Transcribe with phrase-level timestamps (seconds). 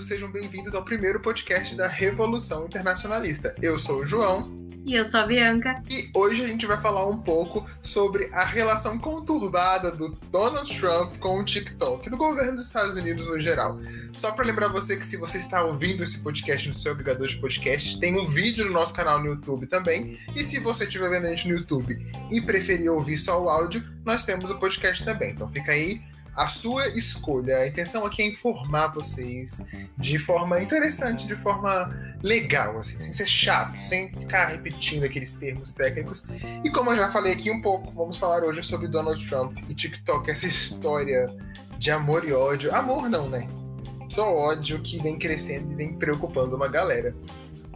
[0.00, 3.54] todos, sejam bem-vindos ao primeiro podcast da Revolução Internacionalista.
[3.62, 4.58] Eu sou o João.
[4.84, 5.82] E eu sou a Bianca.
[5.90, 11.16] E hoje a gente vai falar um pouco sobre a relação conturbada do Donald Trump
[11.18, 13.78] com o TikTok, do governo dos Estados Unidos no geral.
[14.16, 17.36] Só para lembrar você que se você está ouvindo esse podcast no seu agregador de
[17.36, 20.18] podcasts, tem um vídeo no nosso canal no YouTube também.
[20.34, 21.94] E se você estiver vendo a gente no YouTube
[22.30, 25.32] e preferir ouvir só o áudio, nós temos o podcast também.
[25.32, 26.00] Então fica aí
[26.36, 27.56] a sua escolha.
[27.58, 29.64] A intenção aqui é informar vocês
[29.96, 35.72] de forma interessante, de forma legal, assim, sem ser chato, sem ficar repetindo aqueles termos
[35.72, 36.24] técnicos.
[36.64, 39.74] E como eu já falei aqui um pouco, vamos falar hoje sobre Donald Trump e
[39.74, 41.34] TikTok, essa história
[41.78, 42.74] de amor e ódio.
[42.74, 43.48] Amor não, né?
[44.08, 47.14] Só ódio que vem crescendo e vem preocupando uma galera.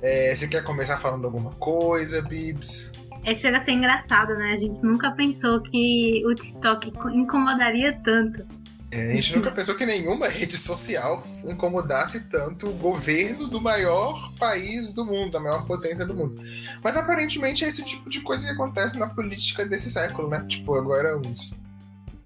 [0.03, 2.93] É, você quer começar falando alguma coisa, Bibs?
[3.25, 4.53] É, chega a ser engraçado, né?
[4.53, 8.47] A gente nunca pensou que o TikTok incomodaria tanto.
[8.91, 14.33] É, a gente nunca pensou que nenhuma rede social incomodasse tanto o governo do maior
[14.35, 16.41] país do mundo, da maior potência do mundo.
[16.83, 20.45] Mas aparentemente é esse tipo de coisa que acontece na política desse século, né?
[20.47, 21.61] Tipo, agora os,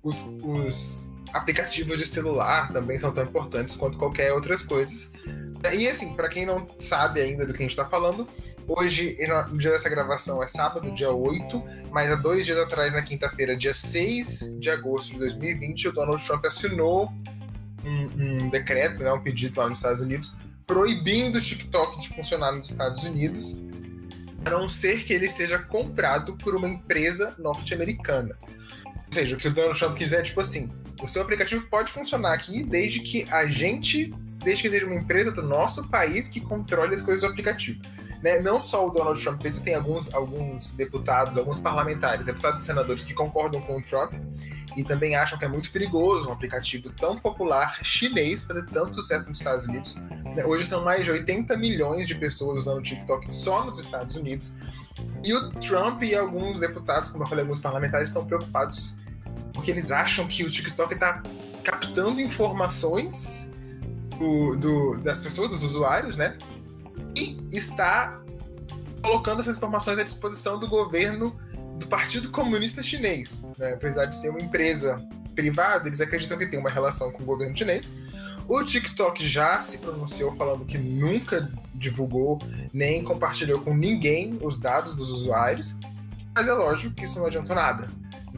[0.03, 5.13] os, os aplicativos de celular também são tão importantes quanto qualquer outras coisas.
[5.73, 8.29] E assim, para quem não sabe ainda do que a gente tá falando,
[8.67, 9.17] hoje,
[9.51, 13.57] no dia dessa gravação, é sábado, dia 8, mas há dois dias atrás, na quinta-feira,
[13.57, 17.13] dia 6 de agosto de 2020, o Donald Trump assinou
[17.85, 22.53] um, um decreto, né, um pedido lá nos Estados Unidos, proibindo o TikTok de funcionar
[22.53, 23.61] nos Estados Unidos,
[24.45, 28.37] a não ser que ele seja comprado por uma empresa norte-americana.
[29.09, 30.71] Ou seja, o que o Donald Trump quiser é tipo assim:
[31.03, 35.33] o seu aplicativo pode funcionar aqui desde que a gente desde que seja uma empresa
[35.33, 37.83] do nosso país que controle as coisas do aplicativo.
[38.23, 38.39] Né?
[38.39, 43.05] Não só o Donald Trump fez, tem alguns, alguns deputados, alguns parlamentares, deputados e senadores
[43.05, 44.13] que concordam com o Trump
[44.77, 49.29] e também acham que é muito perigoso um aplicativo tão popular chinês fazer tanto sucesso
[49.29, 49.97] nos Estados Unidos.
[50.37, 50.45] Né?
[50.47, 54.57] Hoje são mais de 80 milhões de pessoas usando o TikTok só nos Estados Unidos.
[55.25, 58.99] E o Trump e alguns deputados, como eu falei, alguns parlamentares, estão preocupados
[59.59, 61.21] porque eles acham que o TikTok está
[61.65, 63.51] captando informações
[64.17, 66.39] do, do, das pessoas, dos usuários, né?
[67.17, 68.23] E está
[69.03, 71.37] colocando essas informações à disposição do governo
[71.77, 73.51] do Partido Comunista Chinês.
[73.59, 73.73] Né?
[73.73, 75.05] Apesar de ser uma empresa
[75.35, 77.97] privada, eles acreditam que tem uma relação com o governo chinês.
[78.47, 82.41] O TikTok já se pronunciou falando que nunca divulgou
[82.73, 85.81] nem compartilhou com ninguém os dados dos usuários,
[86.33, 87.91] mas é lógico que isso não adiantou nada.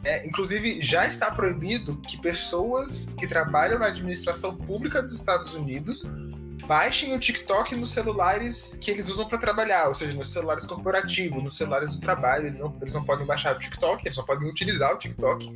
[0.03, 6.05] É, inclusive, já está proibido que pessoas que trabalham na administração pública dos Estados Unidos
[6.65, 11.43] baixem o TikTok nos celulares que eles usam para trabalhar, ou seja, nos celulares corporativos,
[11.43, 12.47] nos celulares do trabalho.
[12.47, 15.53] Eles não, eles não podem baixar o TikTok, eles só podem utilizar o TikTok.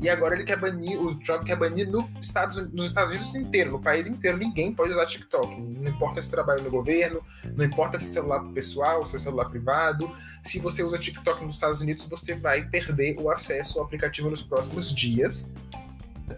[0.00, 3.72] E agora ele quer banir, o Trump quer banir no Estados, nos Estados Unidos inteiro,
[3.72, 5.60] no país inteiro, ninguém pode usar TikTok.
[5.60, 7.20] Não importa se trabalha no governo,
[7.56, 10.08] não importa se é celular pessoal, se é celular privado.
[10.40, 14.42] Se você usa TikTok nos Estados Unidos, você vai perder o acesso ao aplicativo nos
[14.42, 15.50] próximos dias.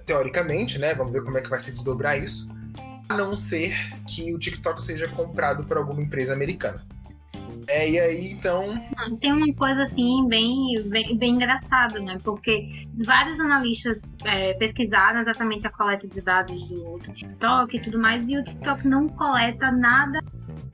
[0.06, 0.94] Teoricamente, né?
[0.94, 2.48] Vamos ver como é que vai se desdobrar isso.
[3.10, 3.74] A não ser
[4.06, 6.82] que o TikTok seja comprado por alguma empresa americana.
[7.68, 8.68] É, e aí, então.
[9.20, 12.18] Tem uma coisa assim bem, bem, bem engraçada, né?
[12.22, 17.98] Porque vários analistas é, pesquisaram exatamente a coleta de dados do, do TikTok e tudo
[17.98, 20.20] mais, e o TikTok não coleta nada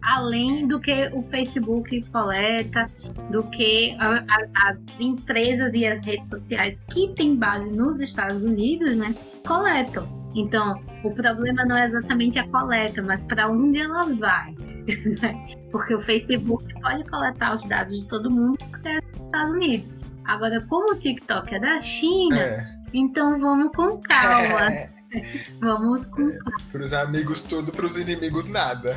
[0.03, 2.87] além do que o Facebook coleta,
[3.31, 8.45] do que a, a, as empresas e as redes sociais que têm base nos Estados
[8.45, 9.15] Unidos, né,
[9.47, 10.07] coletam.
[10.35, 14.55] Então, o problema não é exatamente a coleta, mas para onde ela vai.
[15.71, 19.93] Porque o Facebook pode coletar os dados de todo mundo porque é dos Estados Unidos.
[20.25, 22.79] Agora, como o TikTok é da China, é.
[22.95, 24.73] então vamos com calma.
[24.73, 24.97] É.
[25.61, 26.39] Vamos com é.
[26.73, 28.97] Para os amigos tudo, para os inimigos nada.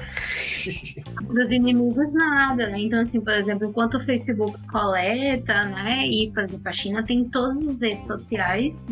[1.28, 2.80] para os inimigos nada, né?
[2.80, 6.06] Então, assim, por exemplo, enquanto o Facebook coleta, né?
[6.08, 8.88] E, por exemplo, a China tem todas as redes sociais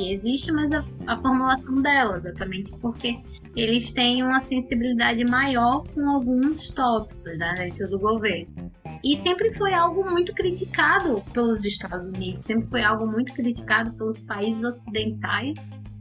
[0.00, 3.20] que existem, mas a, a formulação delas, exatamente porque
[3.54, 8.72] eles têm uma sensibilidade maior com alguns tópicos né, dentro do governo.
[9.04, 14.22] E sempre foi algo muito criticado pelos Estados Unidos, sempre foi algo muito criticado pelos
[14.22, 15.54] países ocidentais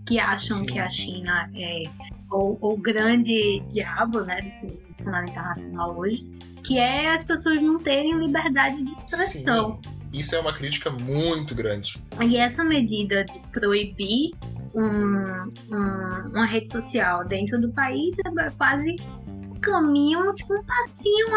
[0.05, 0.65] que acham Sim.
[0.65, 1.83] que a China é
[2.31, 4.49] o, o grande diabo né, do
[4.95, 6.25] cenário internacional hoje,
[6.63, 9.79] que é as pessoas não terem liberdade de expressão.
[9.83, 9.98] Sim.
[10.13, 12.01] Isso é uma crítica muito grande.
[12.21, 14.31] E essa medida de proibir
[14.73, 18.95] um, um, uma rede social dentro do país é quase
[19.27, 21.27] um caminho, tipo um passinho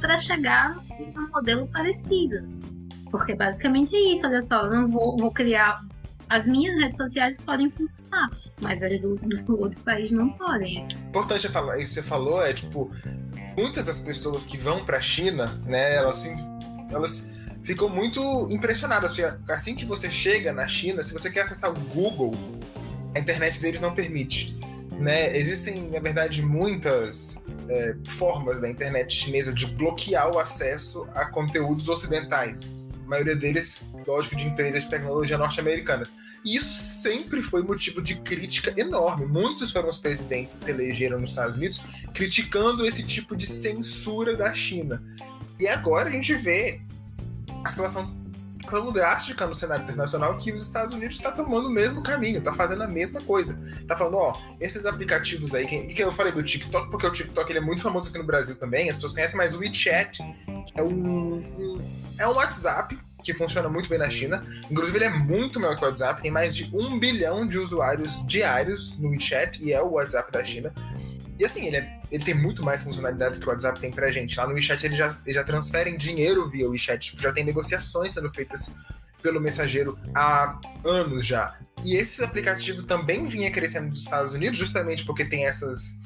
[0.00, 0.76] para chegar
[1.14, 2.48] num modelo parecido.
[3.10, 5.74] Porque basicamente é isso, olha só, eu não vou, vou criar
[6.28, 8.30] as minhas redes sociais podem funcionar,
[8.60, 10.86] mas as do, do outro país não podem.
[11.08, 12.88] Importante falar, isso que você falou é tipo,
[13.56, 16.24] muitas das pessoas que vão para a China, né, elas,
[16.92, 18.20] elas ficam muito
[18.50, 22.36] impressionadas, porque assim que você chega na China, se você quer acessar o Google,
[23.14, 24.58] a internet deles não permite.
[24.98, 25.36] Né?
[25.36, 31.88] Existem, na verdade, muitas é, formas da internet chinesa de bloquear o acesso a conteúdos
[31.88, 32.84] ocidentais.
[33.04, 36.16] A maioria deles, lógico, de empresas de tecnologia norte-americanas.
[36.44, 39.26] E isso sempre foi motivo de crítica enorme.
[39.26, 41.82] Muitos foram os presidentes que se elegeram nos Estados Unidos
[42.14, 45.02] criticando esse tipo de censura da China.
[45.58, 46.80] E agora a gente vê
[47.68, 48.20] situação
[48.68, 52.52] tão drástica no cenário internacional que os Estados Unidos está tomando o mesmo caminho, está
[52.52, 53.58] fazendo a mesma coisa.
[53.80, 57.50] Está falando, ó, esses aplicativos aí, que, que eu falei do TikTok, porque o TikTok
[57.50, 60.22] ele é muito famoso aqui no Brasil também, as pessoas conhecem, mas o WeChat
[60.76, 61.80] é um,
[62.18, 64.42] é um WhatsApp que funciona muito bem na China.
[64.70, 68.24] Inclusive, ele é muito maior que o WhatsApp, tem mais de um bilhão de usuários
[68.26, 70.72] diários no WeChat e é o WhatsApp da China.
[71.40, 74.36] E assim, ele, é, ele tem muito mais funcionalidades que o WhatsApp tem pra gente.
[74.36, 78.12] Lá no WeChat eles já, eles já transferem dinheiro via WeChat, tipo, já tem negociações
[78.12, 78.74] sendo feitas
[79.22, 81.56] pelo mensageiro há anos já.
[81.82, 85.98] E esse aplicativo também vinha crescendo nos Estados Unidos, justamente porque tem essas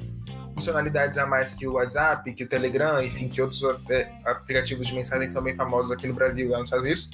[0.54, 3.60] funcionalidades a mais que o WhatsApp, que o Telegram, enfim, que outros
[3.90, 6.84] é, aplicativos de mensagem que são bem famosos aqui no Brasil e lá nos Estados
[6.84, 7.10] Unidos.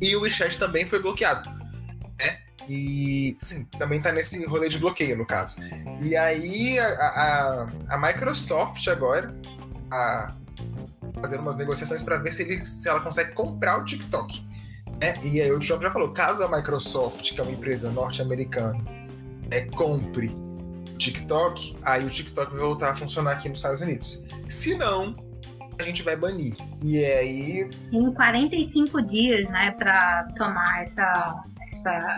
[0.00, 1.50] E o WeChat também foi bloqueado.
[2.68, 5.56] E, sim, também tá nesse rolê de bloqueio, no caso.
[6.00, 9.34] E aí, a, a, a Microsoft agora
[9.90, 10.32] a
[11.20, 14.44] fazer umas negociações para ver se, ele, se ela consegue comprar o TikTok.
[15.00, 18.82] É, e aí o Trump já falou, caso a Microsoft, que é uma empresa norte-americana,
[19.50, 24.26] é, compre o TikTok, aí o TikTok vai voltar a funcionar aqui nos Estados Unidos.
[24.48, 25.14] Se não,
[25.78, 26.56] a gente vai banir.
[26.82, 27.70] E aí...
[27.92, 32.16] Em 45 dias, né, para tomar essa, essa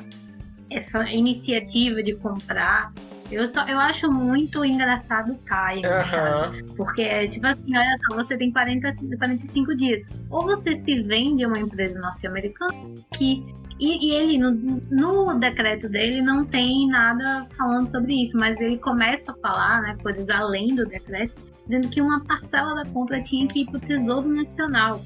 [0.70, 2.92] essa iniciativa de comprar.
[3.30, 6.74] Eu, só, eu acho muito engraçado o time, uhum.
[6.76, 10.06] Porque é tipo assim, olha só, você tem 40, 45 dias.
[10.30, 12.72] Ou você se vende a uma empresa norte-americana
[13.14, 13.44] que.
[13.80, 14.50] E, e ele, no,
[14.90, 19.96] no, decreto dele, não tem nada falando sobre isso, mas ele começa a falar né,
[20.02, 23.80] coisas além do decreto, dizendo que uma parcela da compra tinha que ir para o
[23.80, 25.00] Tesouro Nacional.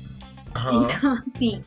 [0.57, 0.85] Uhum.
[0.85, 1.63] Então, assim,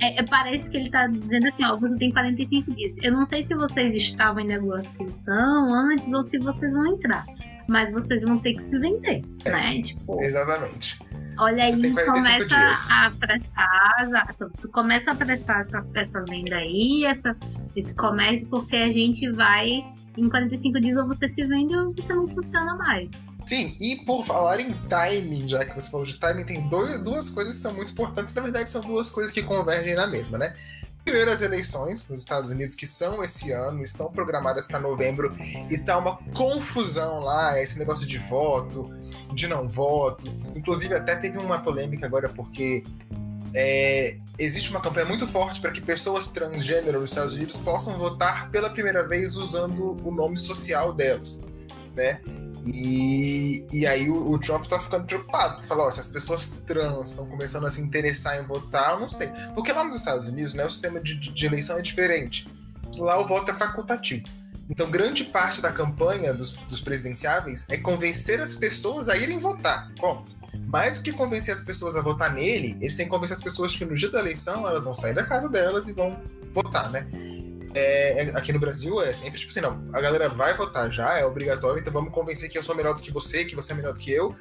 [0.00, 2.94] é, é, parece que ele está dizendo assim, ó, você tem 45 dias.
[3.02, 7.24] Eu não sei se vocês estavam em negociação antes ou se vocês vão entrar.
[7.68, 9.82] Mas vocês vão ter que se vender, é, né?
[9.82, 10.98] Tipo, exatamente.
[11.38, 12.90] Olha aí, começa dias.
[12.90, 14.48] a apressar, exato.
[14.50, 17.34] Você começa a apressar essa, essa venda aí, essa,
[17.74, 19.84] esse comércio, porque a gente vai,
[20.18, 23.08] em 45 dias, ou você se vende ou você não funciona mais.
[23.46, 27.28] Sim, e por falar em timing, já que você falou de timing, tem dois, duas
[27.28, 28.34] coisas que são muito importantes.
[28.34, 30.54] Na verdade, são duas coisas que convergem na mesma, né?
[31.04, 35.34] Primeiro, as eleições nos Estados Unidos, que são esse ano, estão programadas para novembro,
[35.70, 38.90] e tá uma confusão lá, esse negócio de voto,
[39.32, 40.30] de não voto.
[40.54, 42.84] Inclusive, até teve uma polêmica agora, porque
[43.54, 48.50] é, existe uma campanha muito forte para que pessoas transgênero nos Estados Unidos possam votar
[48.50, 51.42] pela primeira vez usando o nome social delas,
[51.96, 52.20] né?
[52.66, 55.62] E, e aí o, o Trump tá ficando preocupado.
[55.66, 59.08] Fala, ó, se as pessoas trans estão começando a se interessar em votar, eu não
[59.08, 59.28] sei.
[59.54, 62.46] Porque lá nos Estados Unidos, né, o sistema de, de eleição é diferente.
[62.98, 64.28] Lá o voto é facultativo.
[64.68, 69.90] Então, grande parte da campanha dos, dos presidenciáveis é convencer as pessoas a irem votar.
[69.98, 70.20] Bom,
[70.66, 73.74] mais do que convencer as pessoas a votar nele, eles têm que convencer as pessoas
[73.74, 76.20] que no dia da eleição elas vão sair da casa delas e vão
[76.54, 77.08] votar, né?
[77.74, 81.18] É, é, aqui no Brasil é sempre tipo assim, não, a galera vai votar já,
[81.18, 83.76] é obrigatório, então vamos convencer que eu sou melhor do que você, que você é
[83.76, 84.34] melhor do que eu.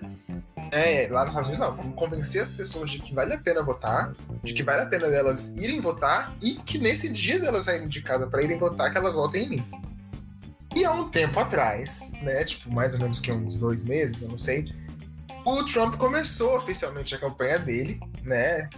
[0.71, 3.61] É, lá nos Estados Unidos não, vamos convencer as pessoas de que vale a pena
[3.61, 7.87] votar, de que vale a pena delas irem votar e que nesse dia delas saírem
[7.87, 9.65] de casa para irem votar, que elas votem em mim.
[10.75, 14.29] E há um tempo atrás, né, tipo mais ou menos que uns dois meses, eu
[14.29, 14.71] não sei,
[15.45, 18.69] o Trump começou oficialmente a campanha dele, né,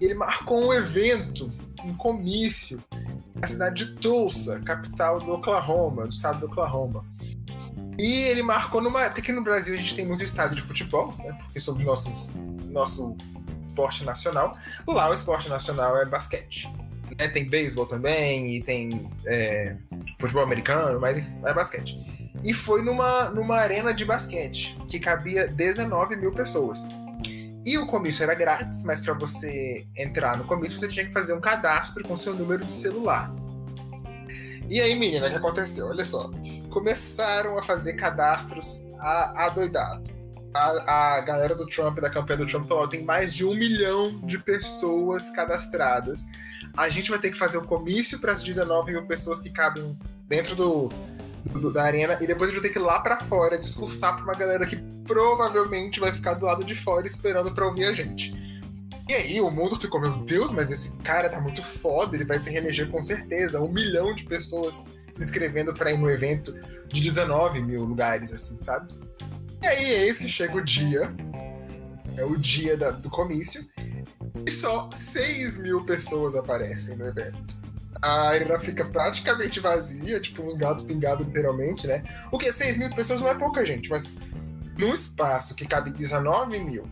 [0.00, 1.52] e ele marcou um evento,
[1.84, 2.82] um comício
[3.40, 7.04] a cidade de Tulsa, capital do Oklahoma, do estado do Oklahoma.
[7.98, 11.14] E ele marcou numa época que no Brasil a gente tem muito estádio de futebol,
[11.18, 11.32] né?
[11.40, 12.36] Porque sobre nossos,
[12.70, 13.16] nosso
[13.66, 14.56] esporte nacional.
[14.86, 16.70] Lá o esporte nacional é basquete.
[17.18, 17.28] Né?
[17.28, 19.76] Tem beisebol também, e tem é,
[20.18, 21.96] futebol americano, mas é basquete.
[22.44, 26.90] E foi numa, numa arena de basquete, que cabia 19 mil pessoas.
[27.66, 31.34] E o comício era grátis, mas para você entrar no comício você tinha que fazer
[31.34, 33.34] um cadastro com seu número de celular.
[34.70, 35.88] E aí, menina, o que aconteceu?
[35.88, 36.30] Olha só.
[36.70, 40.14] Começaram a fazer cadastros adoidado.
[40.54, 44.20] A, a galera do Trump, da campanha do Trump, falou: tem mais de um milhão
[44.20, 46.26] de pessoas cadastradas.
[46.76, 49.98] a gente vai ter que fazer o comício para as 19 mil pessoas que cabem
[50.28, 50.88] dentro do,
[51.52, 54.14] do, da arena e depois a gente vai ter que ir lá para fora discursar
[54.14, 57.92] para uma galera que provavelmente vai ficar do lado de fora esperando para ouvir a
[57.92, 58.34] gente.
[59.08, 62.40] E aí o mundo ficou, meu Deus, mas esse cara tá muito foda, ele vai
[62.40, 63.60] se reeleger com certeza.
[63.60, 66.52] Um milhão de pessoas se inscrevendo para ir no evento
[66.88, 68.92] de 19 mil lugares, assim, sabe?
[69.62, 71.08] E aí eis que chega o dia,
[72.16, 73.64] é o dia da, do comício,
[74.44, 77.56] e só 6 mil pessoas aparecem no evento.
[78.02, 82.02] A arena fica praticamente vazia, tipo uns gatos pingados literalmente, né?
[82.30, 84.20] O que 6 mil pessoas não é pouca gente, mas
[84.78, 86.88] num espaço que cabe 19 mil,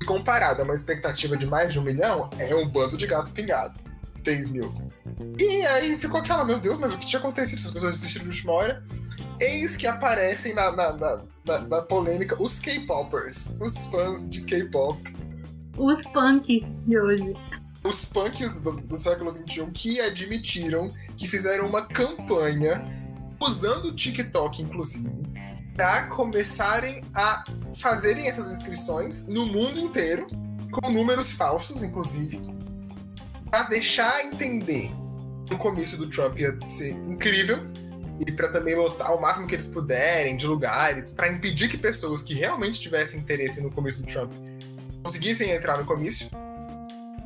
[0.00, 3.30] e comparado a uma expectativa de mais de um milhão, é um bando de gato
[3.30, 3.78] pingado.
[4.24, 4.72] 6 mil.
[5.38, 8.24] E aí ficou aquela, meu Deus, mas o que tinha acontecido se as pessoas assistiram
[8.24, 8.82] de última hora?
[9.40, 15.02] Eis que aparecem na, na, na, na, na polêmica os K-popers, os fãs de K-pop
[15.76, 17.34] os punks de hoje.
[17.82, 22.84] Os punks do, do século XXI que admitiram que fizeram uma campanha
[23.40, 25.10] usando o TikTok, inclusive,
[25.74, 30.28] para começarem a fazerem essas inscrições no mundo inteiro,
[30.70, 32.40] com números falsos, inclusive,
[33.50, 34.90] para deixar entender
[35.46, 37.58] que o comício do Trump ia ser incrível
[38.26, 42.22] e para também lotar o máximo que eles puderem de lugares, para impedir que pessoas
[42.22, 44.32] que realmente tivessem interesse no comício do Trump
[45.02, 46.28] conseguissem entrar no comício.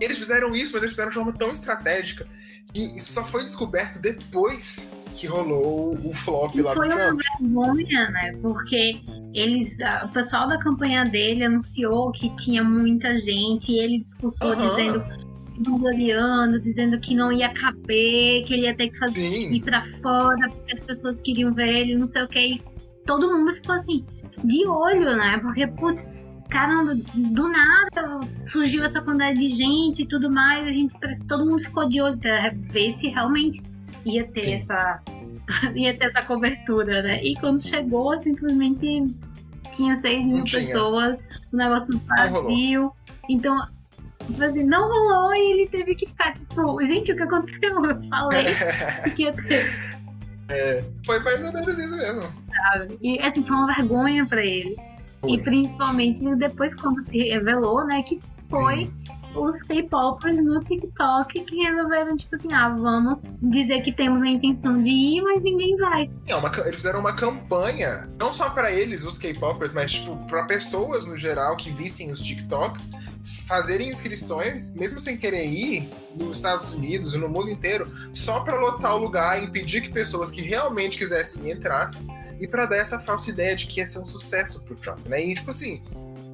[0.00, 2.26] Eles fizeram isso, mas eles fizeram de forma tão estratégica
[2.72, 6.92] que isso só foi descoberto depois que rolou o flop lá do Trump.
[6.92, 8.32] Foi uma vergonha, né?
[8.42, 9.00] Porque
[9.34, 14.68] eles, o pessoal da campanha dele anunciou que tinha muita gente e ele discursou uhum.
[14.68, 15.26] dizendo
[15.58, 19.54] vangloriando, dizendo que não ia caber, que ele ia ter que fazer Sim.
[19.54, 22.38] ir pra fora, porque as pessoas queriam ver ele, não sei o que.
[22.38, 22.62] E
[23.06, 24.04] todo mundo ficou assim,
[24.44, 25.38] de olho, né?
[25.38, 26.14] Porque, putz,
[26.48, 30.94] caramba, do nada surgiu essa quantidade de gente e tudo mais, a gente,
[31.26, 33.62] todo mundo ficou de olho pra ver se realmente
[34.06, 35.02] ia ter essa
[35.74, 37.22] ia ter essa cobertura, né?
[37.22, 39.14] E quando chegou, simplesmente
[39.72, 41.18] tinha 6 mil pessoas,
[41.52, 42.92] o negócio vazio.
[43.28, 43.60] Então,
[44.40, 47.84] assim, não rolou e ele teve que ficar tipo, gente, o que aconteceu?
[47.84, 48.44] Eu falei
[49.14, 49.96] que ia ter.
[50.48, 52.32] É, foi mais ou menos isso mesmo.
[52.48, 52.98] Sabe?
[53.02, 54.76] E assim, foi uma vergonha pra ele.
[55.26, 58.92] E principalmente depois quando se revelou, né, que foi Sim.
[59.36, 64.76] Os K-popers no TikTok que resolveram, tipo assim, ah, vamos dizer que temos a intenção
[64.76, 66.10] de ir, mas ninguém vai.
[66.26, 70.44] É, uma, eles fizeram uma campanha, não só para eles, os K-popers, mas tipo, para
[70.44, 72.90] pessoas no geral que vissem os TikToks,
[73.46, 78.58] fazerem inscrições, mesmo sem querer ir, nos Estados Unidos e no mundo inteiro, só para
[78.58, 82.06] lotar o lugar e impedir que pessoas que realmente quisessem entrassem
[82.40, 85.24] e para dar essa falsa ideia de que ia ser um sucesso pro Trump, né?
[85.24, 85.82] E, tipo assim,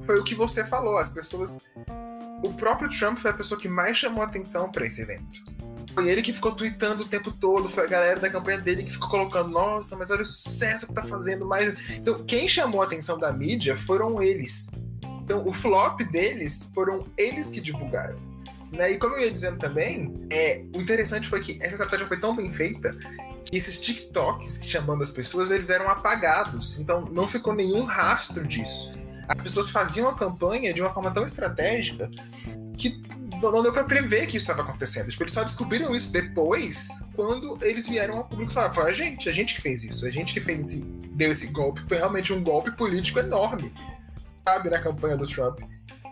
[0.01, 1.62] foi o que você falou, as pessoas.
[2.43, 5.45] O próprio Trump foi a pessoa que mais chamou atenção para esse evento.
[5.93, 8.91] Foi ele que ficou tweetando o tempo todo, foi a galera da campanha dele que
[8.91, 11.73] ficou colocando, nossa, mas olha o sucesso que tá fazendo mais.
[11.91, 14.71] Então, quem chamou a atenção da mídia foram eles.
[15.21, 18.17] Então, o flop deles foram eles que divulgaram.
[18.73, 18.91] Né?
[18.91, 22.35] E como eu ia dizendo também, é, o interessante foi que essa estratégia foi tão
[22.35, 22.93] bem feita
[23.57, 26.79] esses TikToks chamando as pessoas, eles eram apagados.
[26.79, 28.93] Então não ficou nenhum rastro disso.
[29.27, 32.09] As pessoas faziam a campanha de uma forma tão estratégica
[32.77, 33.01] que
[33.41, 35.09] não deu para prever que isso estava acontecendo.
[35.09, 38.93] Tipo, eles só descobriram isso depois, quando eles vieram ao público e falaram: foi a
[38.93, 41.81] gente, a gente que fez isso, a gente que fez deu esse golpe.
[41.87, 43.73] Foi realmente um golpe político enorme,
[44.47, 45.59] sabe, na campanha do Trump.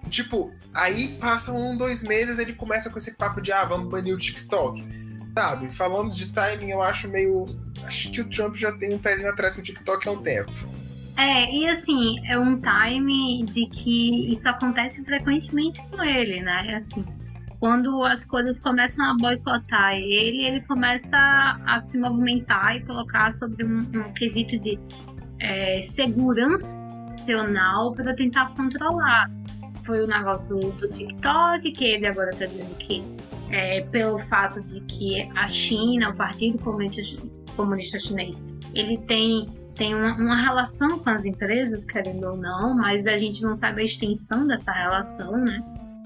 [0.10, 4.14] Tipo, aí passam um, dois meses, ele começa com esse papo de ah, vamos banir
[4.14, 5.02] o TikTok
[5.38, 7.46] sabe, falando de timing, eu acho meio.
[7.84, 10.52] Acho que o Trump já tem um pezinho atrás com o TikTok há um tempo.
[11.18, 16.64] É, e assim, é um time de que isso acontece frequentemente com ele, né?
[16.68, 17.06] É assim,
[17.60, 21.16] quando as coisas começam a boicotar ele, ele começa
[21.66, 24.80] a se movimentar e colocar sobre um, um quesito de
[25.40, 26.76] é, segurança
[27.12, 29.30] nacional para tentar controlar.
[29.86, 33.04] Foi o negócio do TikTok, que ele agora está dizendo que
[33.52, 39.46] é, pelo fato de que a China, o Partido Comunista Chinês, ele tem,
[39.82, 43.82] tem uma, uma, relação com as empresas, querendo ou não, mas a gente não sabe
[43.82, 45.60] a extensão dessa relação, né?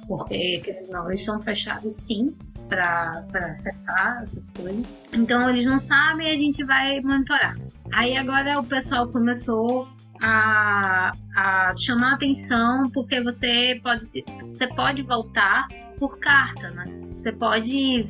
[0.07, 2.33] Porque, querendo ou não, eles são fechados sim
[2.69, 4.95] para acessar essas coisas.
[5.11, 7.57] Então eles não sabem e a gente vai monitorar.
[7.91, 9.89] Aí agora o pessoal começou
[10.21, 14.05] a, a chamar atenção porque você pode,
[14.45, 15.67] você pode voltar
[15.97, 16.85] por carta, né?
[17.17, 18.07] Você pode,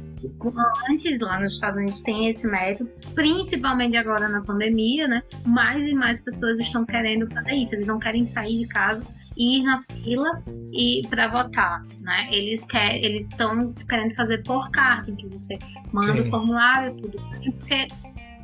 [0.89, 5.23] antes lá nos Estados Unidos tem esse método, principalmente agora na pandemia, né?
[5.45, 9.05] Mais e mais pessoas estão querendo fazer isso, eles não querem sair de casa
[9.37, 12.27] ir na fila e para votar, né?
[12.31, 15.57] Eles querem, eles estão querendo fazer por carta, que você
[15.91, 16.21] manda Sim.
[16.21, 17.17] o formulário, tudo,
[17.59, 17.87] porque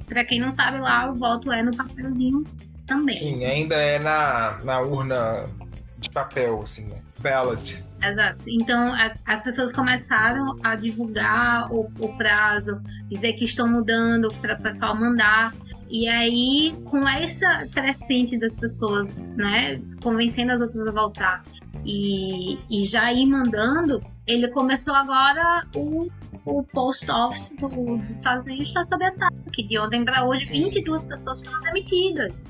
[0.08, 2.44] para quem não sabe lá o voto é no papelzinho
[2.86, 3.16] também.
[3.16, 5.50] Sim, ainda é na, na urna
[5.98, 7.02] de papel, assim, né?
[7.20, 7.84] Ballot.
[8.04, 8.44] Exato.
[8.48, 14.56] Então, as, as, pessoas começaram a divulgar o, o prazo, dizer que estão mudando para
[14.56, 15.54] o pessoal mandar.
[15.90, 21.44] E aí, com essa crescente das pessoas, né, convencendo as outras a voltar
[21.86, 26.10] e, e já ir mandando, ele começou agora o,
[26.46, 27.68] o post office do,
[27.98, 29.64] dos Estados Unidos está sob ataque.
[29.64, 32.46] De ontem para hoje, 22 pessoas foram demitidas.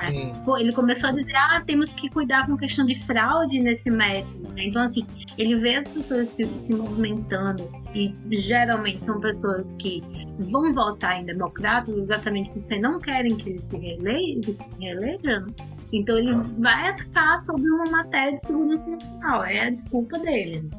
[0.00, 0.60] Né?
[0.60, 4.48] Ele começou a dizer, ah, temos que cuidar com questão de fraude nesse método.
[4.52, 4.66] Né?
[4.66, 10.02] Então, assim, ele vê as pessoas se, se, movimentando e geralmente são pessoas que
[10.38, 14.52] vão votar em democratas exatamente porque não querem que eles se reelejam.
[14.52, 15.46] Se reelejam.
[15.92, 16.44] Então, ele ah.
[16.58, 19.44] vai atacar sobre uma matéria de segurança nacional.
[19.44, 20.70] É a desculpa dele.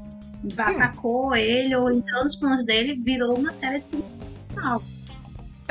[0.58, 4.16] Atacou ele ou então os planos dele virou matéria de segurança
[4.50, 4.84] nacional.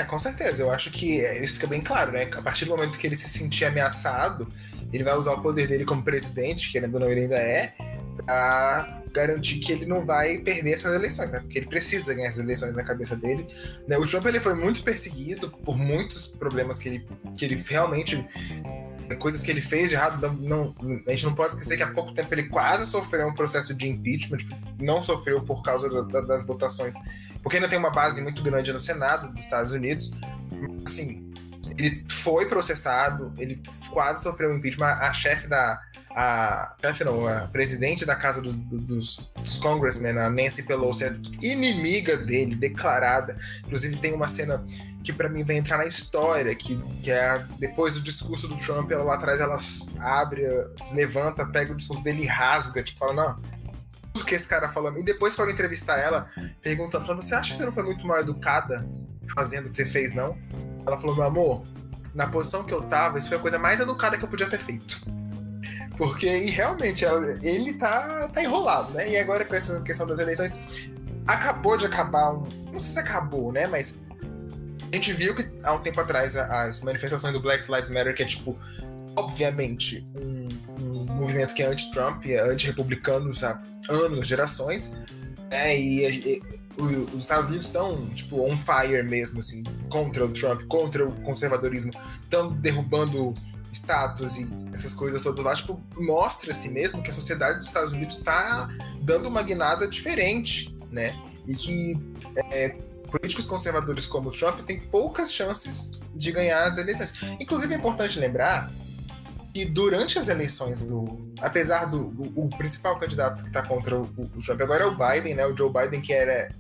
[0.01, 0.63] É, com certeza.
[0.63, 2.29] Eu acho que isso fica bem claro, né?
[2.35, 4.49] A partir do momento que ele se sentir ameaçado,
[4.93, 7.75] ele vai usar o poder dele como presidente, querendo ou não, ele ainda é,
[8.17, 11.41] pra garantir que ele não vai perder essas eleições, né?
[11.41, 13.47] Porque ele precisa ganhar essas eleições na cabeça dele.
[13.87, 13.99] Né?
[13.99, 18.27] O Trump ele foi muito perseguido por muitos problemas que ele, que ele realmente
[19.17, 21.93] coisas que ele fez de errado, não, não, a gente não pode esquecer que há
[21.93, 24.39] pouco tempo ele quase sofreu um processo de impeachment,
[24.81, 26.95] não sofreu por causa da, da, das votações
[27.43, 30.13] porque ainda tem uma base muito grande no Senado dos Estados Unidos.
[30.87, 31.33] Assim,
[31.79, 34.87] ele foi processado, ele quase sofreu um impeachment.
[34.87, 35.81] A chefe da.
[36.11, 41.17] A chefe não, a presidente da casa dos, dos, dos congressmen, a Nancy Pelosi, é
[41.41, 43.39] inimiga dele, declarada.
[43.61, 44.63] Inclusive, tem uma cena
[45.03, 48.91] que para mim vai entrar na história, que, que é depois do discurso do Trump,
[48.91, 49.57] ela lá atrás ela
[49.99, 50.43] abre,
[50.83, 53.43] se levanta, pega o discurso dele e rasga, tipo, fala, não,
[54.13, 54.97] tudo que esse cara falou.
[54.99, 56.29] E depois foram entrevistar ela,
[56.63, 58.87] perguntando, falando, você acha que você não foi muito mal educada
[59.35, 60.37] fazendo o que você fez, não?
[60.87, 61.65] Ela falou, meu amor,
[62.15, 64.59] na posição que eu tava, isso foi a coisa mais educada que eu podia ter
[64.59, 65.01] feito.
[65.97, 67.05] Porque, e realmente,
[67.43, 69.11] ele tá, tá enrolado, né?
[69.11, 70.57] E agora com essa questão das eleições,
[71.27, 72.47] acabou de acabar um.
[72.73, 73.67] Não sei se acabou, né?
[73.67, 74.01] Mas
[74.93, 78.23] a gente viu que há um tempo atrás as manifestações do Black Lives Matter, que
[78.23, 78.59] é tipo,
[79.15, 80.49] obviamente, um,
[80.81, 84.99] um movimento que é anti-Trump, é anti-republicano há anos, há gerações,
[85.51, 85.79] né?
[85.79, 86.43] E, e,
[87.15, 91.93] os Estados Unidos estão, tipo, on fire mesmo, assim, contra o Trump, contra o conservadorismo,
[92.23, 93.35] estão derrubando
[93.71, 98.19] status e essas coisas todas lá, tipo, mostra-se mesmo que a sociedade dos Estados Unidos
[98.19, 98.69] está
[99.03, 101.17] dando uma guinada diferente, né?
[101.47, 102.01] E que
[102.51, 102.77] é,
[103.11, 107.15] políticos conservadores como o Trump têm poucas chances de ganhar as eleições.
[107.41, 108.71] Inclusive, é importante lembrar
[109.53, 111.33] que durante as eleições do.
[111.41, 111.99] Apesar do.
[112.37, 115.47] O, o principal candidato que está contra o, o, Trump agora é o Biden, né?
[115.47, 116.55] O Joe Biden, que era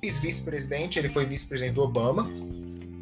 [0.00, 2.30] vice-presidente, ele foi vice-presidente do Obama.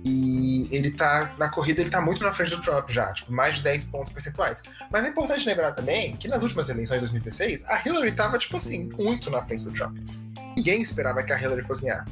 [0.05, 1.35] E ele tá.
[1.39, 4.13] Na corrida, ele tá muito na frente do Trump já, tipo, mais de 10 pontos
[4.13, 4.63] percentuais.
[4.91, 8.57] Mas é importante lembrar também que nas últimas eleições de 2016, a Hillary tava, tipo
[8.57, 9.97] assim, muito na frente do Trump.
[10.57, 12.05] Ninguém esperava que a Hillary fosse ganhar.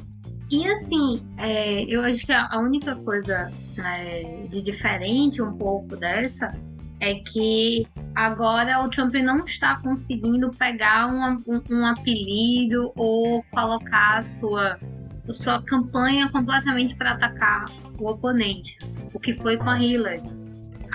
[0.49, 6.51] E assim, é, eu acho que a única coisa é, de diferente um pouco dessa
[6.99, 14.19] é que agora o Trump não está conseguindo pegar um, um, um apelido ou colocar
[14.19, 14.79] a sua,
[15.27, 17.65] a sua campanha completamente para atacar
[17.99, 18.77] o oponente,
[19.13, 20.45] o que foi com a Hillary.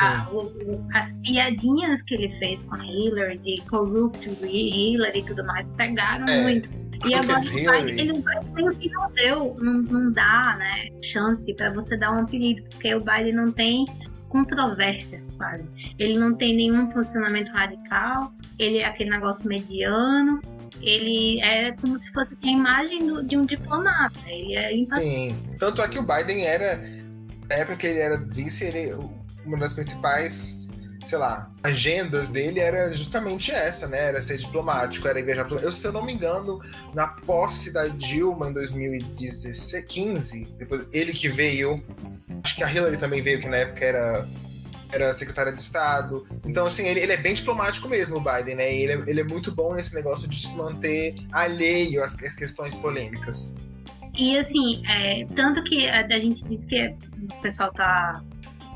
[0.01, 5.45] A, o, as piadinhas que ele fez com a Hillary, de corrupt Hillary e tudo
[5.45, 6.71] mais, pegaram é, muito.
[7.07, 8.01] E agora Hillary...
[8.01, 12.63] ele, o que não deu, não, não dá né, chance para você dar um apelido,
[12.71, 13.85] porque o Biden não tem
[14.29, 15.65] controvérsias quase.
[15.99, 20.41] Ele não tem nenhum funcionamento radical, ele é aquele negócio mediano,
[20.81, 24.19] ele é como se fosse a imagem do, de um diplomata.
[24.27, 26.77] Ele é Sim, tanto é que o Biden era,
[27.49, 28.95] na época que ele era vice, ele,
[29.45, 30.70] uma das principais
[31.11, 34.09] sei lá, agendas dele era justamente essa, né?
[34.09, 35.51] Era ser diplomático, era viajar.
[35.51, 36.61] Eu, se eu não me engano,
[36.95, 41.85] na posse da Dilma em 2015, depois ele que veio
[42.43, 44.29] Acho que a Hillary também veio, que na época era,
[44.93, 46.27] era secretária de Estado.
[46.45, 48.75] Então, assim, ele, ele é bem diplomático mesmo, o Biden, né?
[48.75, 52.77] Ele é, ele é muito bom nesse negócio de se manter alheio às, às questões
[52.77, 53.57] polêmicas.
[54.17, 58.23] E, assim, é, tanto que a, a gente diz que o pessoal tá,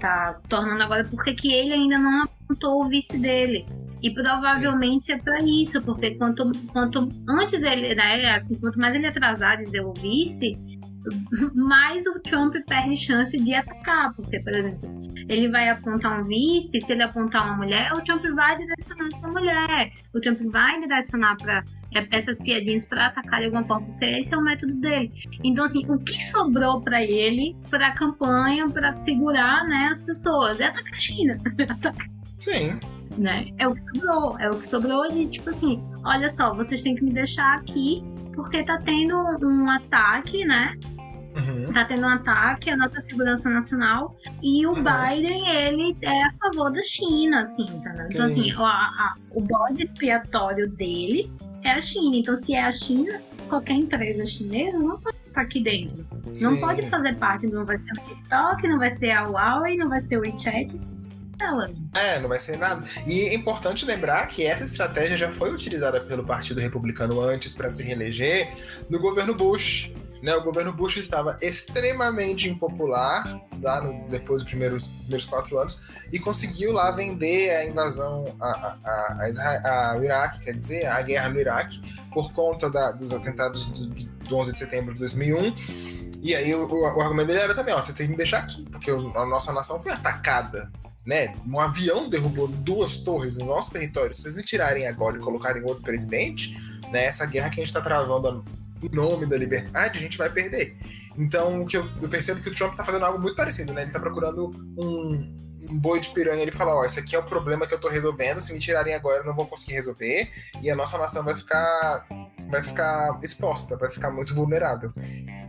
[0.04, 3.64] tá tornando agora porque que ele ainda não apontou o vice dele.
[4.02, 9.06] E provavelmente é para isso, porque quanto, quanto antes ele, né, assim, quanto mais ele
[9.06, 10.58] atrasar de dizer o vice,
[11.54, 16.80] mais o Trump perde chance de atacar, porque, por exemplo, ele vai apontar um vice,
[16.80, 20.80] se ele apontar uma mulher, o Trump vai direcionar para a mulher, o Trump vai
[20.80, 21.64] direcionar para
[21.94, 25.12] é, essas piadinhas para atacar de alguma forma, porque esse é o método dele.
[25.42, 30.58] Então, assim, o que sobrou para ele, para a campanha, para segurar né, as pessoas?
[30.60, 31.36] É atacar a China.
[32.40, 32.78] Sim.
[33.18, 33.46] Né?
[33.58, 34.38] É o que sobrou.
[34.40, 38.02] É o que sobrou de tipo assim: olha só, vocês têm que me deixar aqui
[38.34, 40.76] porque tá tendo um ataque, né?
[41.34, 41.72] Uhum.
[41.72, 44.84] Tá tendo um ataque à nossa segurança nacional e o uhum.
[44.84, 48.06] Biden, ele é a favor da China, assim, entendeu?
[48.06, 51.30] Então, assim, a, a, o bode expiatório dele
[51.64, 52.16] é a China.
[52.16, 56.06] Então, se é a China, qualquer empresa chinesa não pode estar aqui dentro.
[56.32, 56.44] Sim.
[56.44, 59.88] Não pode fazer parte, não vai ser o TikTok, não vai ser a Huawei, não
[59.88, 60.78] vai ser o WeChat.
[61.94, 62.84] É, não vai ser nada.
[63.06, 67.68] E é importante lembrar que essa estratégia já foi utilizada pelo Partido Republicano antes para
[67.68, 68.52] se reeleger
[68.88, 69.92] no governo Bush.
[70.24, 75.82] Né, o governo Bush estava extremamente impopular lá no, depois dos primeiros, primeiros quatro anos
[76.10, 81.78] e conseguiu lá vender a invasão ao Iraque, quer dizer, a guerra no Iraque,
[82.10, 85.54] por conta da, dos atentados do, do 11 de setembro de 2001.
[86.22, 88.64] E aí o, o, argumento dele era também, ó, vocês têm que me deixar aqui,
[88.70, 90.72] porque a nossa nação foi atacada
[91.04, 91.34] né?
[91.46, 94.10] Um avião derrubou duas torres no nosso território.
[94.10, 96.56] Se vocês me tirarem agora e colocarem outro presidente,
[96.90, 97.04] né?
[97.04, 98.42] Essa guerra que a gente está travando
[98.86, 100.76] em nome da liberdade, a gente vai perder.
[101.16, 103.82] Então, o que eu, eu percebo que o Trump está fazendo algo muito parecido, né?
[103.82, 105.36] Ele está procurando um,
[105.70, 106.42] um boi de piranha.
[106.42, 108.40] Ele fala: Ó, esse aqui é o problema que eu estou resolvendo.
[108.40, 110.28] Se me tirarem agora, eu não vou conseguir resolver.
[110.60, 112.06] E a nossa nação vai ficar,
[112.50, 114.92] vai ficar exposta, vai ficar muito vulnerável.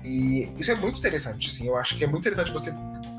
[0.04, 1.68] E isso é muito interessante, assim.
[1.68, 2.72] Eu acho que é muito interessante você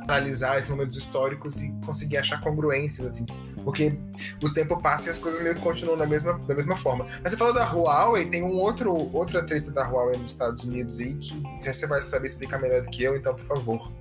[0.03, 3.27] analisar esses momentos históricos e conseguir achar congruências, assim.
[3.67, 3.99] Porque
[4.41, 7.05] o tempo passa e as coisas meio que continuam da mesma, da mesma forma.
[7.21, 11.01] Mas você falou da Huawei, tem um outro, outra treta da Huawei nos Estados Unidos
[11.01, 13.93] aí que você vai saber explicar melhor do que eu, então, por favor.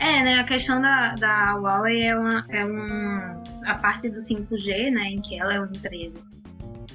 [0.00, 0.40] É, né?
[0.40, 5.04] A questão da, da Huawei é, uma, é um, a parte do 5G, né?
[5.10, 6.16] Em que ela é uma empresa.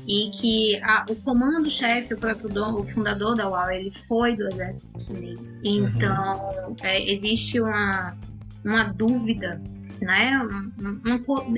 [0.06, 4.46] E que a, o comando-chefe, o próprio dono, o fundador da Huawei, ele foi do
[4.50, 5.40] exército chinês.
[5.40, 5.62] Uhum.
[5.64, 6.76] Então, uhum.
[6.82, 8.14] é, existe uma
[8.64, 9.62] uma dúvida,
[10.02, 10.40] né?
[10.40, 11.54] Um, um,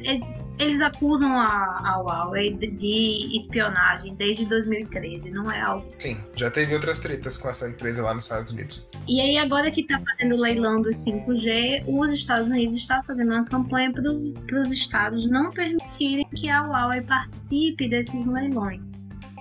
[0.58, 5.86] eles acusam a, a Huawei de, espionagem desde 2013, não é algo.
[5.98, 8.90] Sim, já teve outras tretas com essa empresa lá nos Estados Unidos.
[9.08, 13.34] E aí, agora que está fazendo o leilão do 5G, os Estados Unidos estão fazendo
[13.34, 18.92] uma campanha para os estados não permitirem que a Huawei participe desses leilões,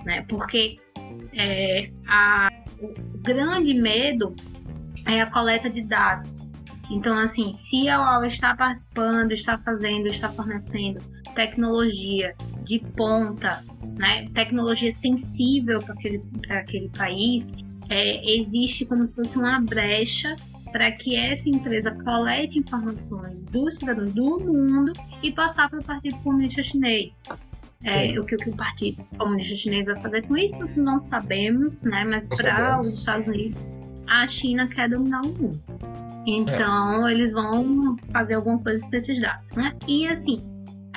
[0.03, 0.25] né?
[0.27, 0.79] Porque
[1.33, 2.49] é, a,
[2.81, 4.35] o grande medo
[5.05, 6.34] é a coleta de dados.
[6.89, 11.01] Então, assim, se a UAU está participando, está fazendo, está fornecendo
[11.33, 13.63] tecnologia de ponta,
[13.97, 17.47] né, tecnologia sensível para aquele, aquele país,
[17.89, 20.35] é, existe como se fosse uma brecha
[20.71, 24.91] para que essa empresa colete informações dos cidadãos do mundo
[25.23, 27.21] e passar para o Partido Comunista Chinês.
[27.83, 31.83] É, o que, o que o Partido Comunista Chinês vai fazer com isso, não sabemos,
[31.83, 32.03] né?
[32.03, 33.73] Mas para os Estados Unidos,
[34.07, 35.61] a China quer dominar o mundo.
[36.25, 37.11] Então, é.
[37.11, 39.75] eles vão fazer alguma coisa com esses dados, né?
[39.87, 40.41] E assim,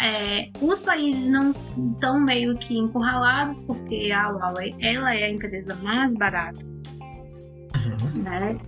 [0.00, 1.54] é, os países não
[1.92, 6.64] estão meio que encurralados, porque a Huawei ela é a empresa mais barata.
[7.74, 8.22] Uhum.
[8.22, 8.58] Né?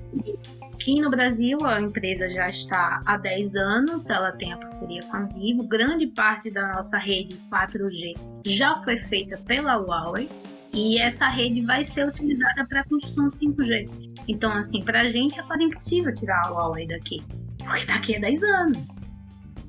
[0.80, 5.16] aqui no Brasil, a empresa já está há 10 anos, ela tem a parceria com
[5.18, 5.62] a Vivo.
[5.68, 8.14] Grande parte da nossa rede 4G
[8.46, 10.28] já foi feita pela Huawei
[10.72, 13.88] e essa rede vai ser utilizada para a construção 5G.
[14.28, 17.20] Então, assim, pra gente é quase impossível tirar a Huawei daqui.
[17.58, 18.86] Porque daqui a 10 anos.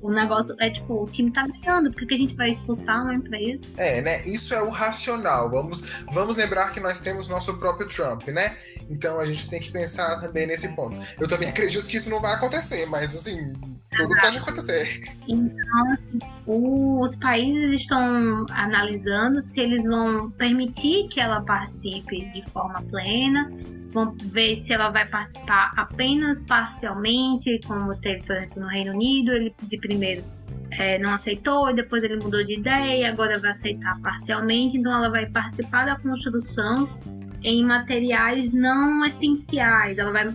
[0.00, 3.14] O negócio é tipo, o time tá ganhando, por que a gente vai expulsar uma
[3.14, 3.62] empresa?
[3.76, 4.20] É, né?
[4.22, 5.48] Isso é o racional.
[5.48, 8.56] Vamos, vamos lembrar que nós temos nosso próprio Trump, né?
[8.88, 11.00] Então a gente tem que pensar também nesse ponto.
[11.20, 13.52] Eu também acredito que isso não vai acontecer, mas assim,
[13.90, 15.02] tudo pode acontecer.
[15.28, 22.82] Então, assim, os países estão analisando se eles vão permitir que ela participe de forma
[22.82, 23.50] plena
[23.92, 29.32] vão ver se ela vai participar apenas parcialmente, como teve, por exemplo, no Reino Unido,
[29.32, 30.24] ele de primeiro
[30.72, 35.10] é, não aceitou e depois ele mudou de ideia, agora vai aceitar parcialmente, então ela
[35.10, 36.88] vai participar da construção
[37.42, 40.34] em materiais não essenciais, ela vai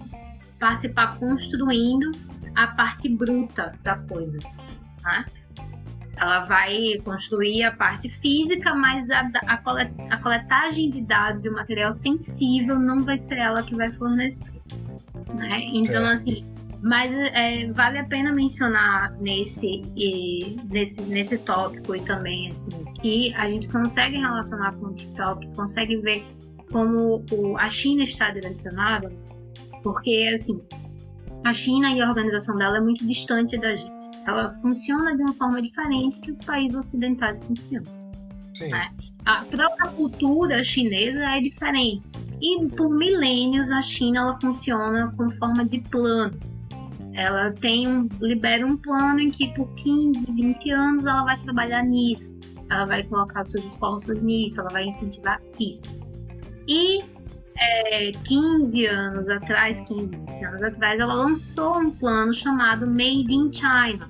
[0.59, 2.11] participar construindo
[2.55, 4.39] a parte bruta da coisa.
[5.03, 5.25] Né?
[6.17, 11.49] Ela vai construir a parte física, mas a, a, colet, a coletagem de dados e
[11.49, 14.59] o material sensível não vai ser ela que vai fornecer.
[15.35, 15.61] Né?
[15.73, 16.13] Então, é.
[16.13, 16.43] assim,
[16.81, 22.69] mas é, vale a pena mencionar nesse, e, nesse, nesse tópico e também assim,
[23.01, 26.25] que a gente consegue relacionar com o TikTok, consegue ver
[26.71, 27.23] como
[27.57, 29.11] a China está direcionada,
[29.83, 30.61] Porque, assim,
[31.43, 33.97] a China e a organização dela é muito distante da gente.
[34.25, 37.91] Ela funciona de uma forma diferente que os países ocidentais funcionam.
[38.53, 38.69] Sim.
[38.69, 38.89] Né?
[39.25, 42.01] A própria cultura chinesa é diferente.
[42.41, 46.57] E por milênios a China ela funciona com forma de planos.
[47.13, 51.83] Ela tem um, libera um plano em que por 15, 20 anos ela vai trabalhar
[51.83, 52.37] nisso.
[52.69, 55.91] Ela vai colocar seus esforços nisso, ela vai incentivar isso.
[56.67, 56.99] E
[57.57, 63.51] é, 15 anos atrás, 15, 20 anos atrás, ela lançou um plano chamado Made in
[63.51, 64.09] China.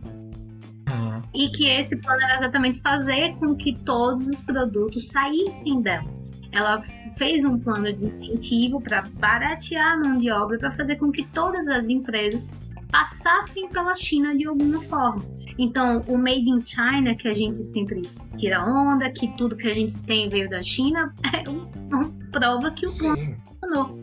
[0.90, 1.22] Uhum.
[1.34, 6.08] E que esse plano era exatamente fazer com que todos os produtos saíssem dela.
[6.52, 6.82] Ela
[7.18, 11.24] fez um plano de incentivo para baratear a mão de obra, para fazer com que
[11.26, 12.48] todas as empresas
[12.90, 15.24] passassem pela China de alguma forma.
[15.58, 18.04] Então, o Made in China, que a gente sempre
[18.38, 22.86] tira onda, que tudo que a gente tem veio da China, é uma prova que
[22.86, 24.02] o plano funcionou.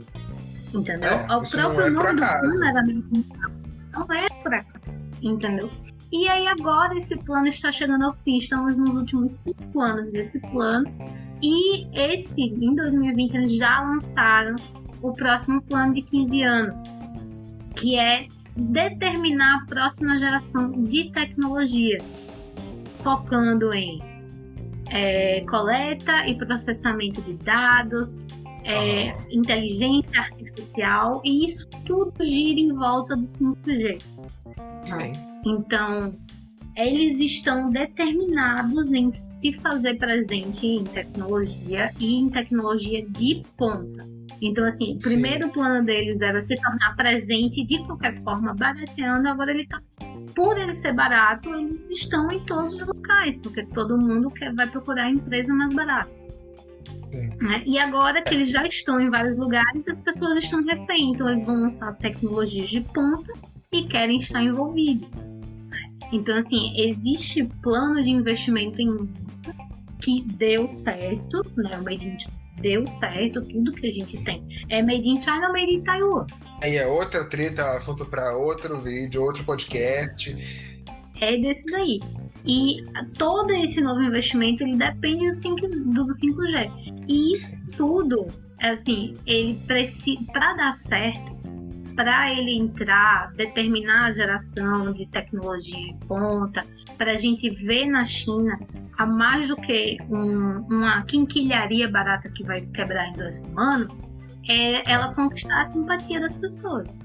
[0.75, 1.11] Entendeu?
[1.11, 2.83] É, o isso não próprio é nome do plano era.
[3.93, 4.85] Não é por acaso.
[5.23, 5.71] Entendeu?
[6.13, 8.39] E aí agora esse plano está chegando ao fim.
[8.39, 10.87] Estamos nos últimos cinco anos desse plano.
[11.43, 14.57] E esse, em 2020, eles já lançaram
[15.03, 16.81] o próximo plano de 15 anos,
[17.77, 21.99] que é determinar a próxima geração de tecnologia,
[23.03, 24.01] focando em
[24.95, 28.25] é, coleta e processamento de dados,
[28.63, 34.01] é, inteligência artificial, e isso tudo gira em volta do 5G.
[34.85, 35.19] Sim.
[35.45, 36.17] Então,
[36.77, 44.07] eles estão determinados em se fazer presente em tecnologia e em tecnologia de ponta.
[44.41, 45.21] Então, assim, o Sim.
[45.21, 49.29] primeiro plano deles era se tornar presente de qualquer forma, barateando.
[49.29, 49.81] Agora, ele tá,
[50.35, 54.67] por ele ser barato, eles estão em todos os locais, porque todo mundo quer, vai
[54.67, 56.11] procurar a empresa mais barata.
[57.41, 57.63] Né?
[57.67, 61.13] E agora que eles já estão em vários lugares, as pessoas estão refém.
[61.13, 63.33] Então, eles vão lançar tecnologias de ponta
[63.73, 65.23] e querem estar envolvidos.
[66.13, 69.55] Então, assim, existe plano de investimento em massa
[70.01, 71.79] que deu certo, né?
[71.79, 72.17] O Made in
[72.65, 76.27] deu certo, tudo que a gente tem é Made in China, Made in Taiwan.
[76.63, 80.35] Aí é outra treta, assunto para outro vídeo, outro podcast.
[81.21, 82.01] É desse daí.
[82.47, 82.83] E
[83.19, 87.05] todo esse novo investimento, ele depende do, 5, do 5G.
[87.07, 88.27] E isso tudo,
[88.63, 91.35] assim, ele precisa, para dar certo,
[91.95, 96.65] para ele entrar, determinar a geração de tecnologia em ponta,
[96.97, 98.59] para a gente ver na China
[98.99, 104.01] a mais do que um- uma quinquilharia barata que vai quebrar em duas semanas,
[104.49, 107.05] é ela conquistar a simpatia das pessoas.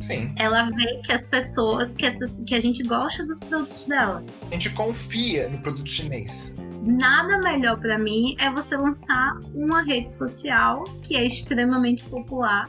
[0.00, 0.34] Sim.
[0.36, 4.24] Ela vê que as pessoas, que, as que a gente gosta dos produtos dela.
[4.50, 6.60] A gente confia no produto chinês.
[6.82, 12.68] Nada melhor para mim é você lançar uma rede social que é extremamente popular,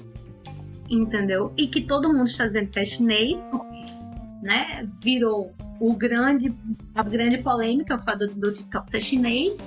[0.88, 1.52] entendeu?
[1.58, 3.84] E que todo mundo está dizendo que é chinês, porque,
[4.44, 6.54] né, virou o grande,
[6.94, 9.60] a grande polêmica, do, do TikTok ser chinês,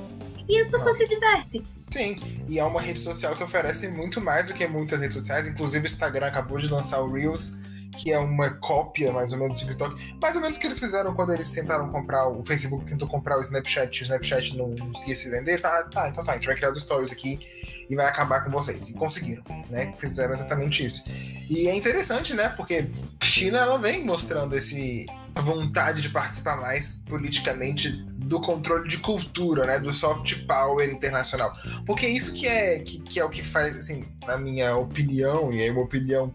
[0.49, 1.63] e as pessoas se divertem.
[1.91, 5.49] Sim, e é uma rede social que oferece muito mais do que muitas redes sociais.
[5.49, 7.61] Inclusive, o Instagram acabou de lançar o Reels,
[7.97, 10.15] que é uma cópia, mais ou menos, do TikTok.
[10.21, 12.29] Mais ou menos o que eles fizeram quando eles tentaram comprar.
[12.29, 15.61] O Facebook tentou comprar o Snapchat, o Snapchat não conseguia se vender.
[15.61, 17.41] Tá, tá, então tá, a gente vai criar os stories aqui
[17.89, 18.91] e vai acabar com vocês.
[18.91, 19.95] E conseguiram, né?
[19.99, 21.05] Fizeram exatamente isso.
[21.49, 22.49] E é interessante, né?
[22.51, 25.07] Porque a China, ela vem mostrando esse
[25.41, 29.79] vontade de participar mais politicamente do controle de cultura, né?
[29.79, 31.53] Do soft power internacional.
[31.85, 35.63] Porque isso que é, que, que é o que faz, assim, na minha opinião, e
[35.63, 36.35] é uma opinião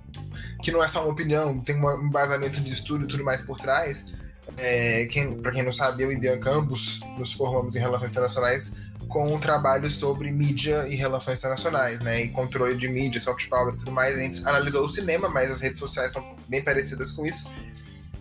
[0.62, 3.58] que não é só uma opinião, tem um embasamento de estudo e tudo mais por
[3.60, 4.14] trás.
[4.58, 8.78] É, quem, pra quem não sabe, eu e Bianca ambos nos formamos em Relações Internacionais
[9.12, 12.24] com um trabalho sobre mídia e relações internacionais, né?
[12.24, 14.18] E controle de mídia, soft power e tudo mais.
[14.18, 17.52] A gente analisou o cinema, mas as redes sociais são bem parecidas com isso.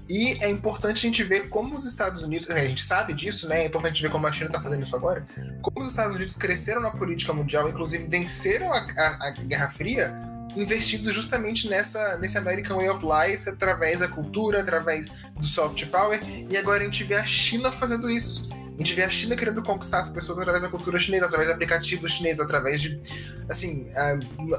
[0.09, 3.62] E é importante a gente ver como os Estados Unidos, a gente sabe disso, né?
[3.62, 5.24] É importante ver como a China está fazendo isso agora.
[5.62, 10.12] Como os Estados Unidos cresceram na política mundial, inclusive venceram a, a, a Guerra Fria,
[10.57, 16.20] investindo justamente nessa nesse American Way of Life, através da cultura, através do soft power.
[16.50, 18.48] E agora a gente vê a China fazendo isso.
[18.81, 21.53] A gente vê a China querendo conquistar as pessoas através da cultura chinesa, através de
[21.53, 22.99] aplicativos chineses, através de.
[23.47, 23.87] Assim,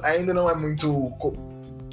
[0.03, 1.11] ainda não é muito.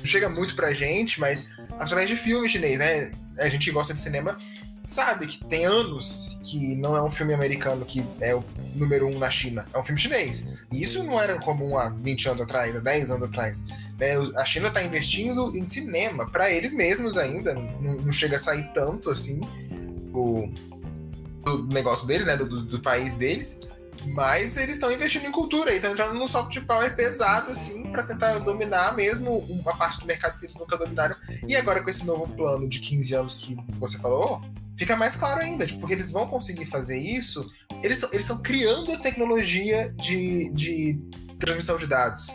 [0.05, 3.13] Chega muito pra gente, mas através de filmes chinês, né?
[3.39, 4.39] A gente gosta de cinema,
[4.87, 9.19] sabe que tem anos que não é um filme americano que é o número um
[9.19, 10.53] na China, é um filme chinês.
[10.71, 13.65] E isso não era comum há 20 anos atrás, há 10 anos atrás.
[13.99, 14.17] Né?
[14.37, 18.71] A China está investindo em cinema, para eles mesmos ainda, não, não, chega a sair
[18.75, 19.41] tanto assim
[20.13, 20.53] do,
[21.57, 22.37] do negócio deles, né?
[22.37, 23.61] Do, do país deles.
[24.07, 28.03] Mas eles estão investindo em cultura e estão entrando num soft power pesado, assim, para
[28.05, 31.17] tentar dominar mesmo uma parte do mercado que eles nunca dominaram.
[31.47, 34.43] E agora com esse novo plano de 15 anos que você falou,
[34.77, 37.51] fica mais claro ainda, tipo, porque eles vão conseguir fazer isso.
[37.83, 41.01] Eles estão criando a tecnologia de, de
[41.39, 42.29] transmissão de dados.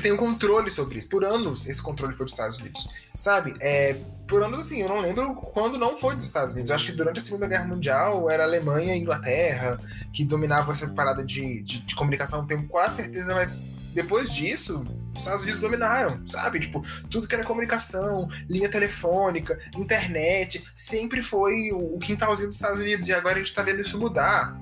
[0.00, 1.08] Tem um controle sobre isso.
[1.08, 2.88] Por anos, esse controle foi dos Estados Unidos.
[3.18, 3.54] Sabe?
[3.60, 6.70] É, por anos assim, eu não lembro quando não foi dos Estados Unidos.
[6.70, 9.80] Eu acho que durante a Segunda Guerra Mundial era Alemanha e Inglaterra
[10.12, 14.84] que dominavam essa parada de, de, de comunicação, tenho quase certeza, mas depois disso,
[15.14, 16.60] os Estados Unidos dominaram, sabe?
[16.60, 23.08] Tipo, tudo que era comunicação, linha telefônica, internet, sempre foi o, quintalzinho dos Estados Unidos.
[23.08, 24.54] E agora a gente tá vendo isso mudar.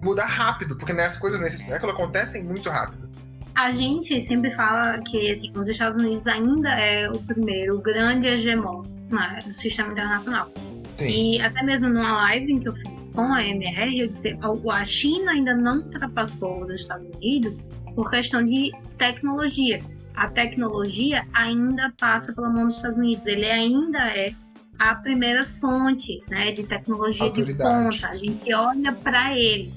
[0.00, 3.09] Mudar rápido, porque né, as coisas nesse século acontecem muito rápido.
[3.54, 8.26] A gente sempre fala que assim, os Estados Unidos ainda é o primeiro o grande
[8.26, 10.50] hegemon né, do sistema internacional.
[10.96, 11.36] Sim.
[11.36, 14.36] E até mesmo numa live que eu fiz com a MR, eu disse
[14.70, 17.60] a China ainda não ultrapassou os Estados Unidos
[17.94, 19.80] por questão de tecnologia.
[20.14, 23.24] A tecnologia ainda passa pela mão dos Estados Unidos.
[23.26, 24.34] Ele ainda é
[24.78, 27.58] a primeira fonte né, de tecnologia Autoridade.
[27.58, 28.08] de ponta.
[28.08, 29.72] A gente olha para ele.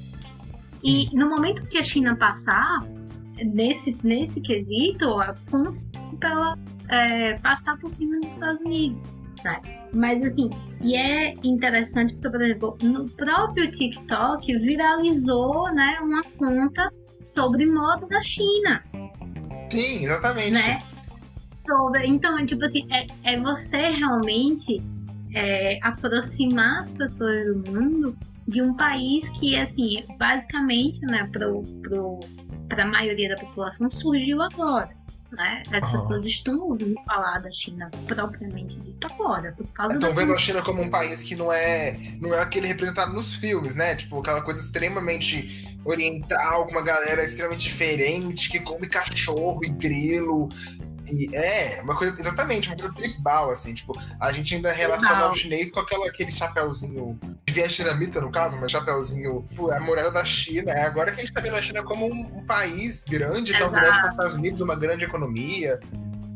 [0.84, 2.86] E no momento que a China passar,
[3.42, 5.16] nesse, nesse quesito,
[5.50, 6.58] consegue ela
[6.90, 9.04] é, passar por cima dos Estados Unidos.
[9.44, 9.62] Né?
[9.94, 10.50] Mas assim,
[10.82, 16.92] e é interessante porque, por exemplo, no próprio TikTok viralizou né, uma conta
[17.22, 18.84] sobre moda da China.
[19.70, 20.52] Sim, exatamente.
[20.52, 20.82] Né?
[21.66, 24.82] Sobre, então, tipo assim, é, é você realmente
[25.34, 28.18] é, aproximar as pessoas do mundo
[28.48, 32.20] de um país que, assim, basicamente, né, pro, pro,
[32.74, 35.64] pra maioria da população surgiu agora né?
[35.72, 35.92] As uhum.
[35.92, 40.62] pessoas estão ouvindo falar da China propriamente dita agora, por causa Estão vendo a China
[40.62, 43.96] como um país que não é, não é aquele representado nos filmes, né?
[43.96, 50.50] Tipo, aquela coisa extremamente oriental, com uma galera extremamente diferente, que come cachorro e grilo
[51.12, 55.34] e é, uma coisa, exatamente, uma coisa tribal, assim, tipo, a gente ainda relaciona o
[55.34, 60.24] chinês com aquela, aquele chapéuzinho de vietnamita, no caso, mas chapéuzinho, tipo, a muralha da
[60.24, 60.72] China.
[60.72, 63.66] É agora que a gente tá vendo a China como um, um país grande, Exato.
[63.66, 65.80] tão grande como os Estados Unidos, uma grande economia.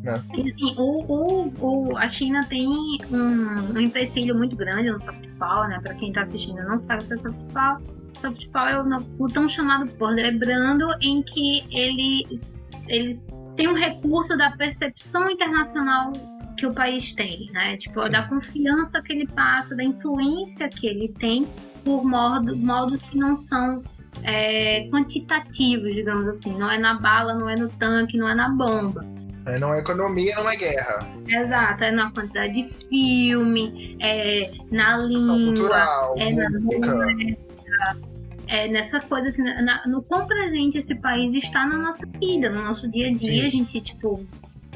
[0.04, 0.24] Né?
[0.34, 5.70] Assim, o, o, o, a China tem um, um empecilho muito grande no soft power,
[5.70, 5.80] né?
[5.82, 7.82] Pra quem tá assistindo não sabe o que é soft power.
[8.22, 13.28] Soft power é o, o tão chamado poder brando em que eles, eles
[13.58, 16.14] tem um recurso da percepção internacional
[16.56, 17.76] que o país tem, né?
[17.78, 18.12] Tipo, Sim.
[18.12, 21.48] da confiança que ele passa, da influência que ele tem
[21.84, 23.84] por modo, modos que não são
[24.24, 26.52] é, quantitativos, digamos assim.
[26.58, 29.06] Não é na bala, não é no tanque, não é na bomba.
[29.48, 31.08] É, não é economia, não é guerra.
[31.28, 36.50] Exato, é na quantidade de filme, é na língua, cultural, é música.
[36.50, 38.17] na música,
[38.48, 42.64] é, nessa coisa, assim, na, no quão presente esse país está na nossa vida, no
[42.64, 43.48] nosso dia a dia, Sim.
[43.48, 44.26] a gente, tipo.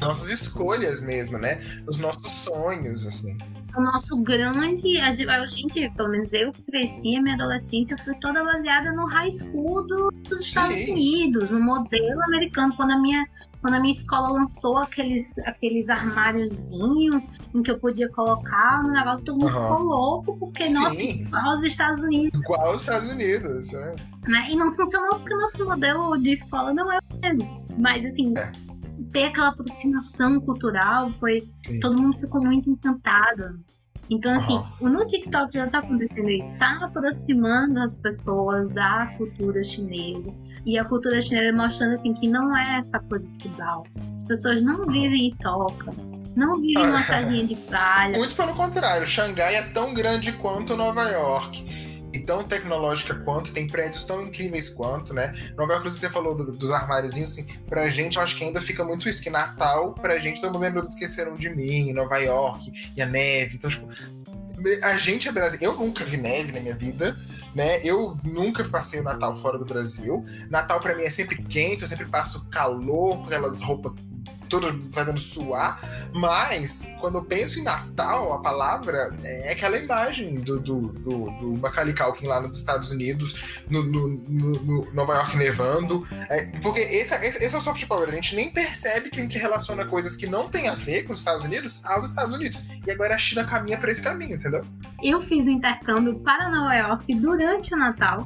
[0.00, 1.60] Nossas escolhas mesmo, né?
[1.86, 3.36] Os nossos sonhos, assim.
[3.76, 4.98] O nosso grande.
[4.98, 5.12] A
[5.46, 10.40] gente, pelo menos eu cresci, a minha adolescência foi toda baseada no high school dos
[10.40, 12.74] Estados Unidos, no modelo americano.
[12.76, 13.26] Quando a minha
[13.62, 19.24] quando a minha escola lançou aqueles, aqueles armáriozinhos em que eu podia colocar no negócio,
[19.24, 19.62] todo mundo uhum.
[19.62, 20.74] ficou louco, porque, Sim.
[20.74, 22.40] nossa, igual aos Estados Unidos.
[22.40, 23.94] Igual aos Estados Unidos, é.
[24.26, 24.48] Né?
[24.50, 27.64] E não funcionou porque o nosso modelo de escola não é o mesmo.
[27.78, 28.52] Mas, assim, é.
[29.12, 31.42] Ter aquela aproximação cultural foi.
[31.64, 31.80] Sim.
[31.80, 33.60] Todo mundo ficou muito encantado.
[34.10, 34.90] Então, assim, uhum.
[34.90, 40.34] no TikTok já está acontecendo isso, está aproximando as pessoas da cultura chinesa.
[40.66, 43.86] E a cultura chinesa mostrando, assim, que não é essa coisa tribal.
[44.14, 45.96] As pessoas não vivem em tocas,
[46.36, 48.18] não vivem numa casinha de praia.
[48.18, 51.91] Muito pelo contrário, Xangai é tão grande quanto Nova York
[52.24, 55.34] tão tecnológica quanto, tem prédios tão incríveis quanto, né?
[55.56, 58.84] Nova York, você falou do, dos armáriozinhos, assim, pra gente, eu acho que ainda fica
[58.84, 63.02] muito isso, que Natal, pra gente, todo mundo do Esqueceram de Mim, Nova York, e
[63.02, 63.88] a neve, então, tipo,
[64.82, 67.18] a gente é brasileiro, eu nunca vi neve na minha vida,
[67.54, 67.80] né?
[67.84, 70.24] Eu nunca passei o Natal fora do Brasil.
[70.48, 73.92] Natal para mim é sempre quente, eu sempre passo calor, aquelas roupas
[74.52, 75.80] todo fazendo suar,
[76.12, 81.58] mas quando eu penso em Natal, a palavra é aquela imagem do, do, do, do
[81.58, 86.80] Macaulay Culkin lá nos Estados Unidos, no, no, no, no Nova York nevando, é, porque
[86.80, 89.86] esse, esse, esse, é o soft power, a gente nem percebe que a gente relaciona
[89.86, 93.14] coisas que não tem a ver com os Estados Unidos aos Estados Unidos, e agora
[93.14, 94.62] a China caminha para esse caminho, entendeu?
[95.02, 98.22] Eu fiz o intercâmbio para Nova York durante o Natal,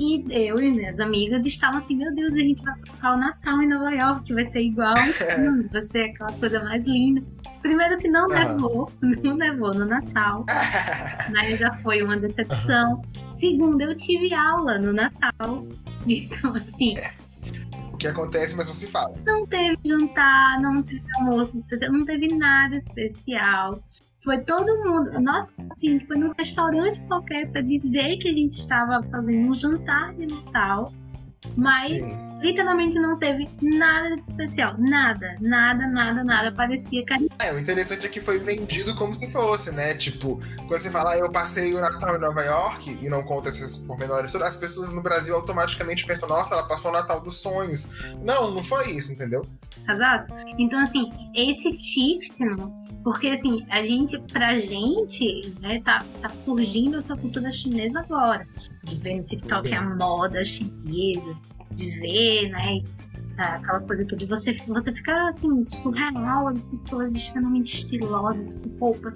[0.00, 3.60] e eu e minhas amigas estavam assim, meu Deus, a gente vai passar o Natal
[3.60, 4.94] em Nova York, vai ser igual,
[5.70, 7.22] vai ser aquela coisa mais linda.
[7.60, 8.90] Primeiro que não nevou,
[9.22, 10.46] não nevou no Natal,
[11.30, 13.02] mas já foi uma decepção.
[13.30, 15.66] Segunda, eu tive aula no Natal.
[16.06, 16.94] Então, assim.
[16.96, 17.12] É.
[17.92, 19.12] O que acontece, mas não se fala.
[19.26, 23.78] Não teve jantar, não teve almoço especial, não teve nada especial.
[24.30, 25.20] Foi todo mundo.
[25.20, 30.14] Nossa, assim, foi num restaurante qualquer para dizer que a gente estava fazendo um jantar
[30.14, 30.92] de Natal.
[31.56, 32.16] Mas Sim.
[32.40, 34.74] literalmente não teve nada de especial.
[34.78, 36.52] Nada, nada, nada, nada.
[36.52, 37.28] Parecia que.
[37.42, 39.94] É, o interessante é que foi vendido como se fosse, né?
[39.94, 43.48] Tipo, quando você fala, ah, eu passei o Natal em Nova York e não conta
[43.48, 47.90] esses pormenores, as pessoas no Brasil automaticamente pensam, nossa, ela passou o Natal dos sonhos.
[48.22, 49.46] Não, não foi isso, entendeu?
[49.88, 50.34] Exato.
[50.58, 56.98] Então, assim, esse shift, não, porque assim, a gente, pra gente, né, tá, tá surgindo
[56.98, 58.46] essa cultura chinesa agora.
[58.84, 61.36] De ver no TikTok a moda chinesa,
[61.70, 62.80] de ver, né,
[63.36, 64.26] aquela coisa toda.
[64.26, 69.14] Você, você fica assim, surreal, as pessoas extremamente estilosas, com roupas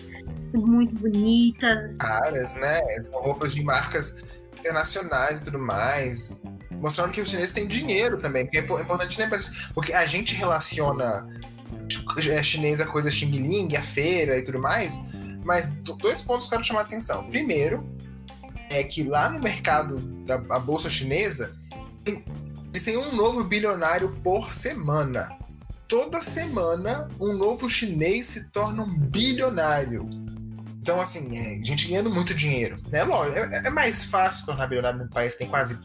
[0.54, 1.96] muito bonitas.
[1.98, 2.80] Caras, né?
[3.02, 4.24] São roupas de marcas
[4.58, 6.42] internacionais e tudo mais.
[6.70, 8.44] Mostrando que os chineses têm dinheiro também.
[8.44, 9.72] Porque é importante lembrar isso.
[9.74, 11.28] Porque a gente relaciona
[12.28, 15.06] é, chinesa coisa Xing Ling, a feira e tudo mais.
[15.44, 17.28] Mas dois pontos que eu quero chamar a atenção.
[17.28, 17.84] Primeiro,
[18.70, 21.52] é que lá no mercado da bolsa chinesa,
[22.04, 25.36] eles têm um novo bilionário por semana.
[25.86, 30.08] Toda semana, um novo chinês se torna um bilionário.
[30.80, 32.78] Então, assim, é, gente ganhando muito dinheiro.
[32.90, 33.04] Né?
[33.04, 35.80] Lógico, é, é mais fácil se tornar bilionário num país que tem quase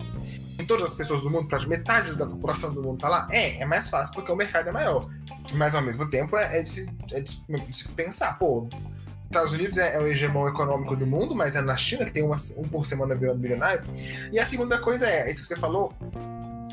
[0.59, 3.27] em todas as pessoas do mundo, para metade da população do mundo tá lá?
[3.32, 5.09] É, é mais fácil porque o mercado é maior.
[5.53, 7.32] Mas ao mesmo tempo é, é, de, se, é de,
[7.71, 8.67] se, pensar, pô,
[9.30, 12.23] Estados Unidos é, é, o hegemão econômico do mundo, mas é na China que tem
[12.23, 13.84] uma, um por semana virando bilionário.
[14.34, 15.93] E a segunda coisa é, isso que você falou,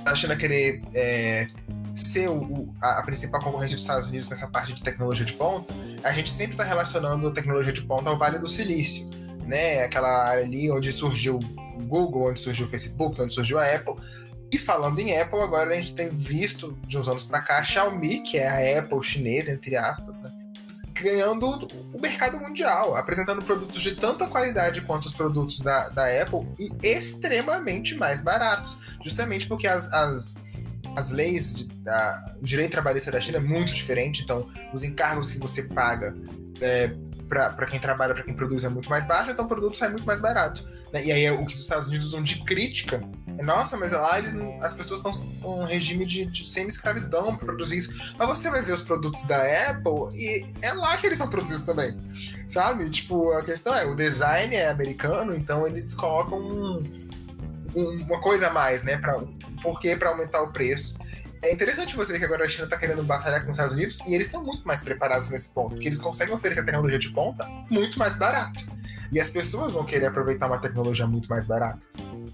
[0.07, 1.48] a China querer é,
[1.94, 5.72] ser o, a, a, principal concorrente dos Estados Unidos nessa parte de tecnologia de ponta,
[6.02, 9.11] a gente sempre está relacionando a tecnologia de ponta ao Vale do Silício,
[9.44, 9.82] né?
[9.82, 13.96] Aquela área ali onde surgiu o Google, onde surgiu o Facebook, onde surgiu a Apple.
[14.50, 17.64] E falando em Apple, agora a gente tem visto de uns anos para cá a
[17.64, 20.30] Xiaomi, que é a Apple chinesa, entre aspas, né?
[21.03, 26.47] Ganhando o mercado mundial, apresentando produtos de tanta qualidade quanto os produtos da, da Apple
[26.59, 30.36] e extremamente mais baratos, justamente porque as, as,
[30.97, 35.30] as leis, de, a, o direito trabalhista da China é muito diferente, então os encargos
[35.30, 36.16] que você paga
[36.61, 36.94] é,
[37.28, 40.07] para quem trabalha, para quem produz é muito mais baixo, então o produto sai muito
[40.07, 40.64] mais barato.
[40.92, 41.05] Né?
[41.05, 43.03] E aí é o que os Estados Unidos usam de crítica
[43.43, 47.78] nossa, mas lá eles, as pessoas estão em um regime de, de semi-escravidão para produzir
[47.78, 47.95] isso.
[48.18, 49.37] Mas você vai ver os produtos da
[49.70, 51.99] Apple e é lá que eles são produzidos também.
[52.49, 52.89] Sabe?
[52.91, 57.07] Tipo, a questão é, o design é americano, então eles colocam um,
[57.74, 58.97] um, uma coisa a mais, né?
[58.99, 59.20] Pra,
[59.62, 60.97] por que para aumentar o preço?
[61.43, 64.01] É interessante você ver que agora a China está querendo batalhar com os Estados Unidos
[64.07, 67.47] e eles estão muito mais preparados nesse ponto, porque eles conseguem oferecer tecnologia de ponta
[67.70, 68.66] muito mais barato.
[69.12, 71.87] E as pessoas vão querer aproveitar uma tecnologia muito mais barata.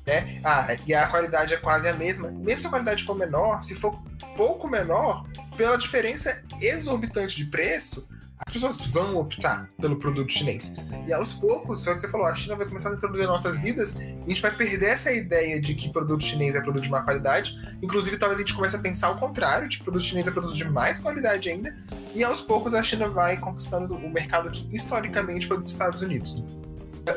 [0.07, 0.41] Né?
[0.45, 2.31] Ah, e a qualidade é quase a mesma.
[2.31, 4.01] Mesmo se a qualidade for menor, se for
[4.37, 5.27] pouco menor,
[5.57, 8.09] pela diferença exorbitante de preço,
[8.45, 10.75] as pessoas vão optar pelo produto chinês.
[11.07, 13.95] E aos poucos, só que você falou, a China vai começar a introduzir nossas vidas
[13.95, 17.03] e a gente vai perder essa ideia de que produto chinês é produto de má
[17.03, 17.57] qualidade.
[17.81, 20.57] Inclusive, talvez a gente comece a pensar o contrário, de que produto chinês é produto
[20.57, 21.77] de mais qualidade ainda.
[22.15, 26.43] E aos poucos a China vai conquistando o mercado que historicamente foi dos Estados Unidos.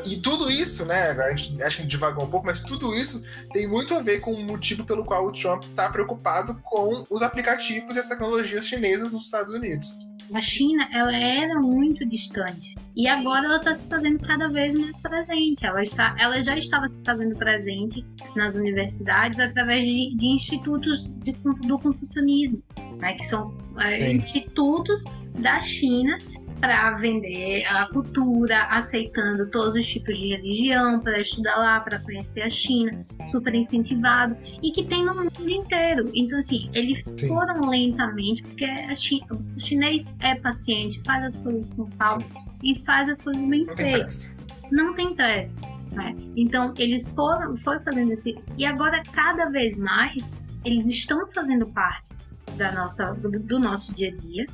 [0.04, 1.10] E tudo isso, né?
[1.10, 3.22] A gente, acho que a gente divagou um pouco, mas tudo isso
[3.52, 7.22] tem muito a ver com o motivo pelo qual o Trump está preocupado com os
[7.22, 10.06] aplicativos e as tecnologias chinesas nos Estados Unidos.
[10.34, 14.98] A China, ela era muito distante e agora ela está se fazendo cada vez mais
[14.98, 15.64] presente.
[15.64, 21.32] Ela, está, ela já estava se fazendo presente nas universidades através de, de institutos de,
[21.32, 22.60] do confucionismo,
[23.00, 25.04] né, que são é, institutos
[25.38, 26.18] da China
[26.60, 32.42] para vender a cultura, aceitando todos os tipos de religião, para estudar lá, para conhecer
[32.42, 36.10] a China, super incentivado, e que tem no mundo inteiro.
[36.14, 37.28] Então, assim, eles Sim.
[37.28, 42.24] foram lentamente, porque China, o chinês é paciente, faz as coisas com calma
[42.62, 44.36] e faz as coisas bem feitas.
[44.70, 45.56] Não tem pressa.
[45.92, 46.14] Né?
[46.36, 48.36] Então, eles foram foi fazendo esse.
[48.58, 50.22] E agora, cada vez mais,
[50.64, 52.12] eles estão fazendo parte
[52.56, 54.46] da nossa, do, do nosso dia a dia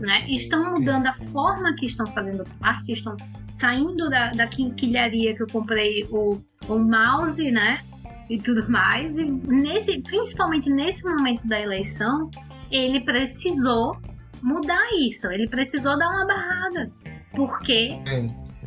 [0.00, 0.26] né?
[0.28, 3.16] Estão mudando a forma que estão fazendo parte, estão
[3.58, 7.80] saindo da, da quinquilharia que eu comprei o, o mouse, né?
[8.28, 9.16] E tudo mais.
[9.16, 12.30] E nesse, principalmente nesse momento da eleição,
[12.70, 13.96] ele precisou
[14.42, 15.26] mudar isso.
[15.28, 16.90] Ele precisou dar uma barrada.
[17.34, 17.98] Porque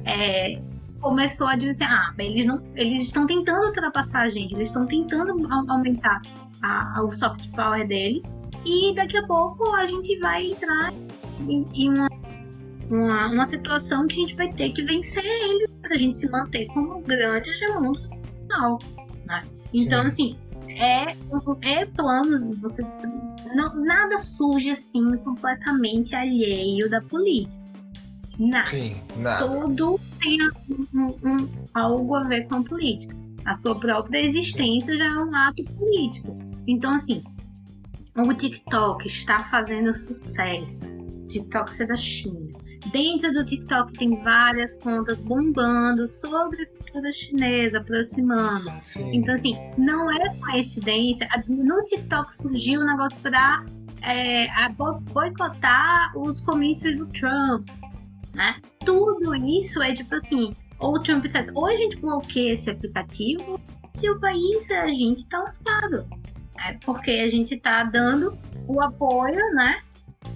[0.06, 0.62] é,
[1.00, 5.34] começou a dizer, ah, eles, não, eles estão tentando ultrapassar a gente, eles estão tentando
[5.70, 6.22] aumentar
[6.62, 8.38] a, a, o soft power deles.
[8.66, 10.94] E daqui a pouco a gente vai entrar
[11.48, 12.10] em, em uma,
[12.90, 16.30] uma, uma, situação que a gente vai ter que vencer eles para a gente se
[16.30, 17.94] manter como grande hegemon
[18.50, 18.80] internacional.
[19.26, 19.44] Né?
[19.74, 20.08] Então, Sim.
[20.08, 20.38] assim,
[20.70, 21.16] é,
[21.62, 22.86] é planos, você
[23.54, 27.64] não, nada surge assim completamente alheio da política.
[28.38, 28.66] Nada.
[28.66, 29.48] Sim, nada.
[29.48, 30.38] Tudo tem
[30.94, 33.16] um, um, algo a ver com a política.
[33.46, 36.38] A sua própria existência já é um ato político.
[36.66, 37.24] Então, assim,
[38.24, 40.92] o TikTok está fazendo sucesso.
[40.92, 42.50] O TikTok é da China.
[42.92, 48.72] Dentro do TikTok tem várias contas bombando sobre a cultura chinesa, aproximando.
[48.84, 49.18] Sim.
[49.18, 51.28] Então, assim, não é coincidência.
[51.48, 53.66] No TikTok surgiu um negócio para
[54.02, 54.48] é,
[55.14, 57.68] boicotar os comícios do Trump.
[58.34, 58.56] Né?
[58.86, 63.60] Tudo isso é tipo assim, ou o Trump diz, ou a gente bloqueia esse aplicativo,
[63.96, 66.08] se o país, a gente tá lascado.
[66.68, 68.38] É porque a gente tá dando
[68.68, 69.82] o apoio, né?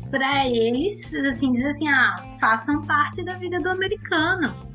[0.10, 1.02] Para eles,
[1.32, 4.72] assim, dizer assim, ah, façam parte da vida do americano.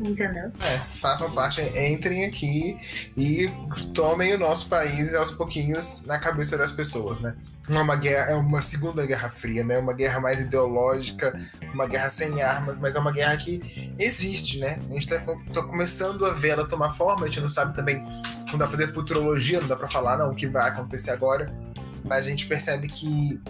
[0.00, 0.52] Entendeu?
[0.60, 2.78] É, façam parte, entrem aqui
[3.16, 3.50] e
[3.92, 7.34] tomem o nosso país aos pouquinhos na cabeça das pessoas, né?
[7.68, 9.76] Não é uma guerra, é uma segunda guerra fria, né?
[9.76, 11.38] Uma guerra mais ideológica,
[11.74, 14.80] uma guerra sem armas, mas é uma guerra que existe, né?
[14.88, 15.18] A gente tá,
[15.52, 18.02] tá começando a ver ela tomar forma, a gente não sabe também,
[18.52, 21.52] não dá pra fazer futurologia, não dá pra falar não o que vai acontecer agora,
[22.04, 23.42] mas a gente percebe que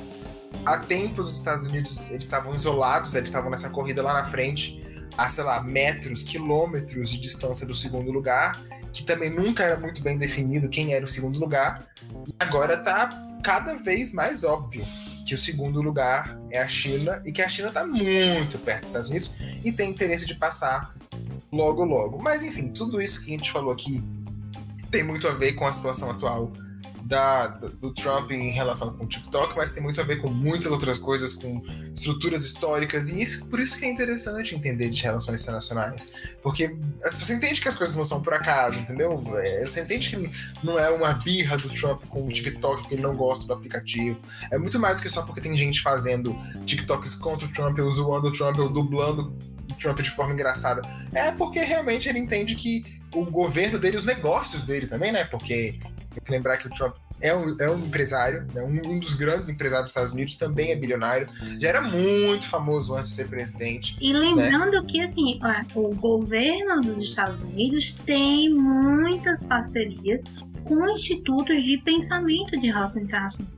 [0.64, 4.82] há tempos os Estados Unidos eles estavam isolados, eles estavam nessa corrida lá na frente,
[5.16, 10.02] a, sei lá, metros, quilômetros de distância do segundo lugar, que também nunca era muito
[10.02, 11.86] bem definido quem era o segundo lugar,
[12.26, 14.84] e agora tá cada vez mais óbvio
[15.26, 18.88] que o segundo lugar é a China e que a China está muito perto dos
[18.88, 20.94] Estados Unidos e tem interesse de passar
[21.52, 22.18] logo logo.
[22.22, 24.02] Mas enfim, tudo isso que a gente falou aqui
[24.90, 26.52] tem muito a ver com a situação atual
[27.08, 27.46] da,
[27.80, 30.98] do Trump em relação com o TikTok, mas tem muito a ver com muitas outras
[30.98, 31.62] coisas, com
[31.94, 36.12] estruturas históricas, e isso, por isso que é interessante entender de relações internacionais.
[36.42, 39.24] Porque você entende que as coisas não são por acaso, entendeu?
[39.38, 40.30] É, você entende que
[40.62, 44.20] não é uma birra do Trump com o TikTok porque ele não gosta do aplicativo.
[44.52, 46.36] É muito mais do que só porque tem gente fazendo
[46.66, 49.34] TikToks contra o Trump, ou zoando o Trump, ou dublando
[49.70, 50.82] o Trump de forma engraçada.
[51.14, 55.24] É porque realmente ele entende que o governo dele, os negócios dele também, né?
[55.24, 55.78] Porque
[56.12, 58.62] tem que lembrar que o Trump é um, é um empresário, né?
[58.62, 61.28] um, um, dos grandes empresários dos Estados Unidos, também é bilionário,
[61.58, 63.96] já era muito famoso antes de ser presidente.
[64.00, 64.86] E lembrando né?
[64.88, 65.38] que assim,
[65.74, 70.22] o governo dos Estados Unidos tem muitas parcerias
[70.64, 73.57] com institutos de pensamento de relação internacional.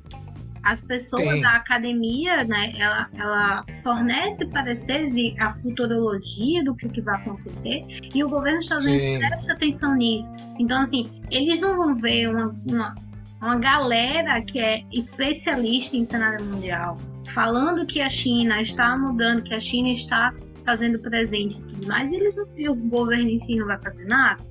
[0.63, 1.41] As pessoas Sim.
[1.41, 7.83] da academia, né, ela, ela fornece pareceres e a futurologia do que, que vai acontecer,
[8.15, 10.31] e o governo dos Estados Unidos presta atenção nisso.
[10.59, 12.95] Então, assim, eles não vão ver uma, uma,
[13.41, 16.99] uma galera que é especialista em cenário mundial
[17.31, 20.35] falando que a China está mudando, que a China está
[20.65, 24.05] fazendo presente e tudo mais, e eles não, o governo em si não vai fazer
[24.07, 24.43] nada.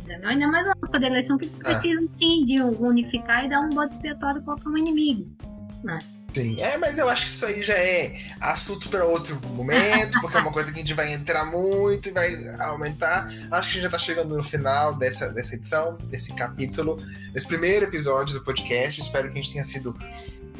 [0.00, 0.28] Entendeu?
[0.28, 1.62] Ainda mais uma época de eleição que eles é.
[1.62, 5.26] precisam sim de unificar e dar um bode expiatório para um inimigo
[5.84, 5.98] né?
[6.34, 10.36] Sim, é, mas eu acho que isso aí já é assunto para outro momento, porque
[10.36, 12.28] é uma coisa que a gente vai entrar muito e vai
[12.58, 13.28] aumentar.
[13.52, 16.96] Acho que a gente já tá chegando no final dessa, dessa edição, desse capítulo,
[17.32, 19.00] desse primeiro episódio do podcast.
[19.00, 19.96] Espero que a gente tenha sido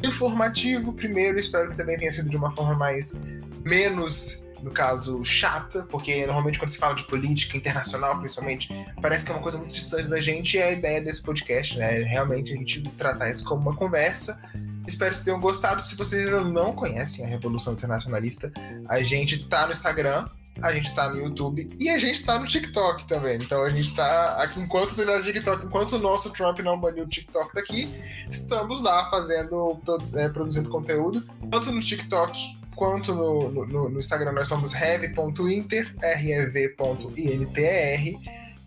[0.01, 3.19] informativo primeiro, espero que também tenha sido de uma forma mais
[3.65, 8.69] menos no caso, chata, porque normalmente quando se fala de política internacional, principalmente,
[8.99, 11.77] parece que é uma coisa muito distante da gente e é a ideia desse podcast,
[11.77, 11.99] né?
[12.03, 14.41] Realmente a gente tratar isso como uma conversa
[14.87, 15.81] Espero que tenham gostado.
[15.81, 18.51] Se vocês ainda não conhecem a Revolução Internacionalista,
[18.87, 20.27] a gente tá no Instagram,
[20.61, 23.37] a gente tá no YouTube e a gente tá no TikTok também.
[23.37, 27.03] Então a gente tá aqui enquanto tem no TikTok, enquanto o nosso Trump não baniu
[27.03, 27.93] o TikTok daqui,
[28.29, 29.79] estamos lá fazendo,
[30.15, 31.21] é, produzindo conteúdo,
[31.51, 37.55] tanto no TikTok quanto no, no, no Instagram nós somos rev.inter, rev.intr.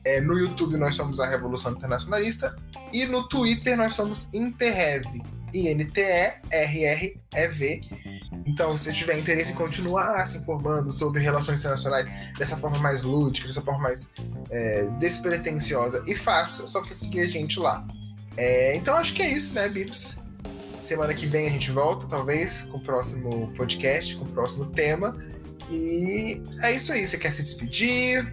[0.05, 2.57] É, no YouTube nós somos a Revolução Internacionalista
[2.93, 5.05] e no Twitter nós somos Interrev.
[5.53, 7.19] I-N-T-E-R-R-E-V.
[8.47, 13.03] Então, se você tiver interesse em continuar se informando sobre relações internacionais dessa forma mais
[13.03, 14.15] lúdica, dessa forma mais
[14.51, 17.87] é, despretensiosa e fácil, é só você seguir a gente lá.
[18.37, 20.23] É, então, acho que é isso, né, Bips?
[20.81, 25.19] Semana que vem a gente volta, talvez, com o próximo podcast, com o próximo tema.
[25.71, 27.07] E é isso aí.
[27.07, 28.25] Você quer se despedir?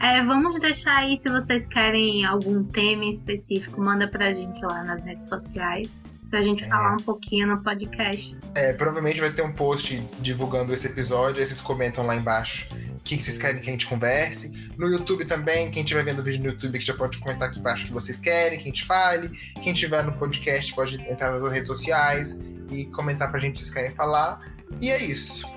[0.00, 5.02] É, vamos deixar aí se vocês querem algum tema específico, manda pra gente lá nas
[5.02, 5.88] redes sociais
[6.30, 6.68] pra gente é.
[6.68, 8.36] falar um pouquinho no podcast.
[8.54, 13.00] É, provavelmente vai ter um post divulgando esse episódio, aí vocês comentam lá embaixo o
[13.02, 14.68] que vocês querem que a gente converse.
[14.76, 17.58] No YouTube também, quem estiver vendo o vídeo no YouTube que já pode comentar aqui
[17.58, 19.28] embaixo o que vocês querem, que a gente fale.
[19.62, 23.74] Quem estiver no podcast pode entrar nas redes sociais e comentar pra gente se vocês
[23.74, 24.40] querem falar.
[24.80, 25.50] E é isso.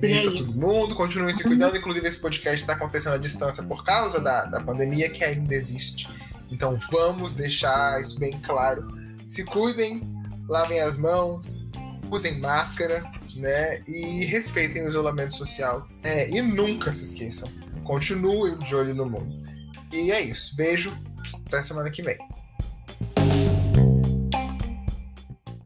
[0.00, 1.76] Beijo é pra todo mundo, continuem se cuidando.
[1.76, 6.08] Inclusive, esse podcast está acontecendo à distância por causa da, da pandemia que ainda existe.
[6.50, 8.86] Então vamos deixar isso bem claro.
[9.28, 10.00] Se cuidem,
[10.48, 11.62] lavem as mãos,
[12.10, 13.02] usem máscara,
[13.36, 13.82] né?
[13.86, 15.86] E respeitem o isolamento social.
[16.02, 17.52] É, e nunca se esqueçam.
[17.84, 19.36] Continuem de olho no mundo.
[19.92, 20.56] E é isso.
[20.56, 20.96] Beijo.
[21.46, 22.16] Até semana que vem.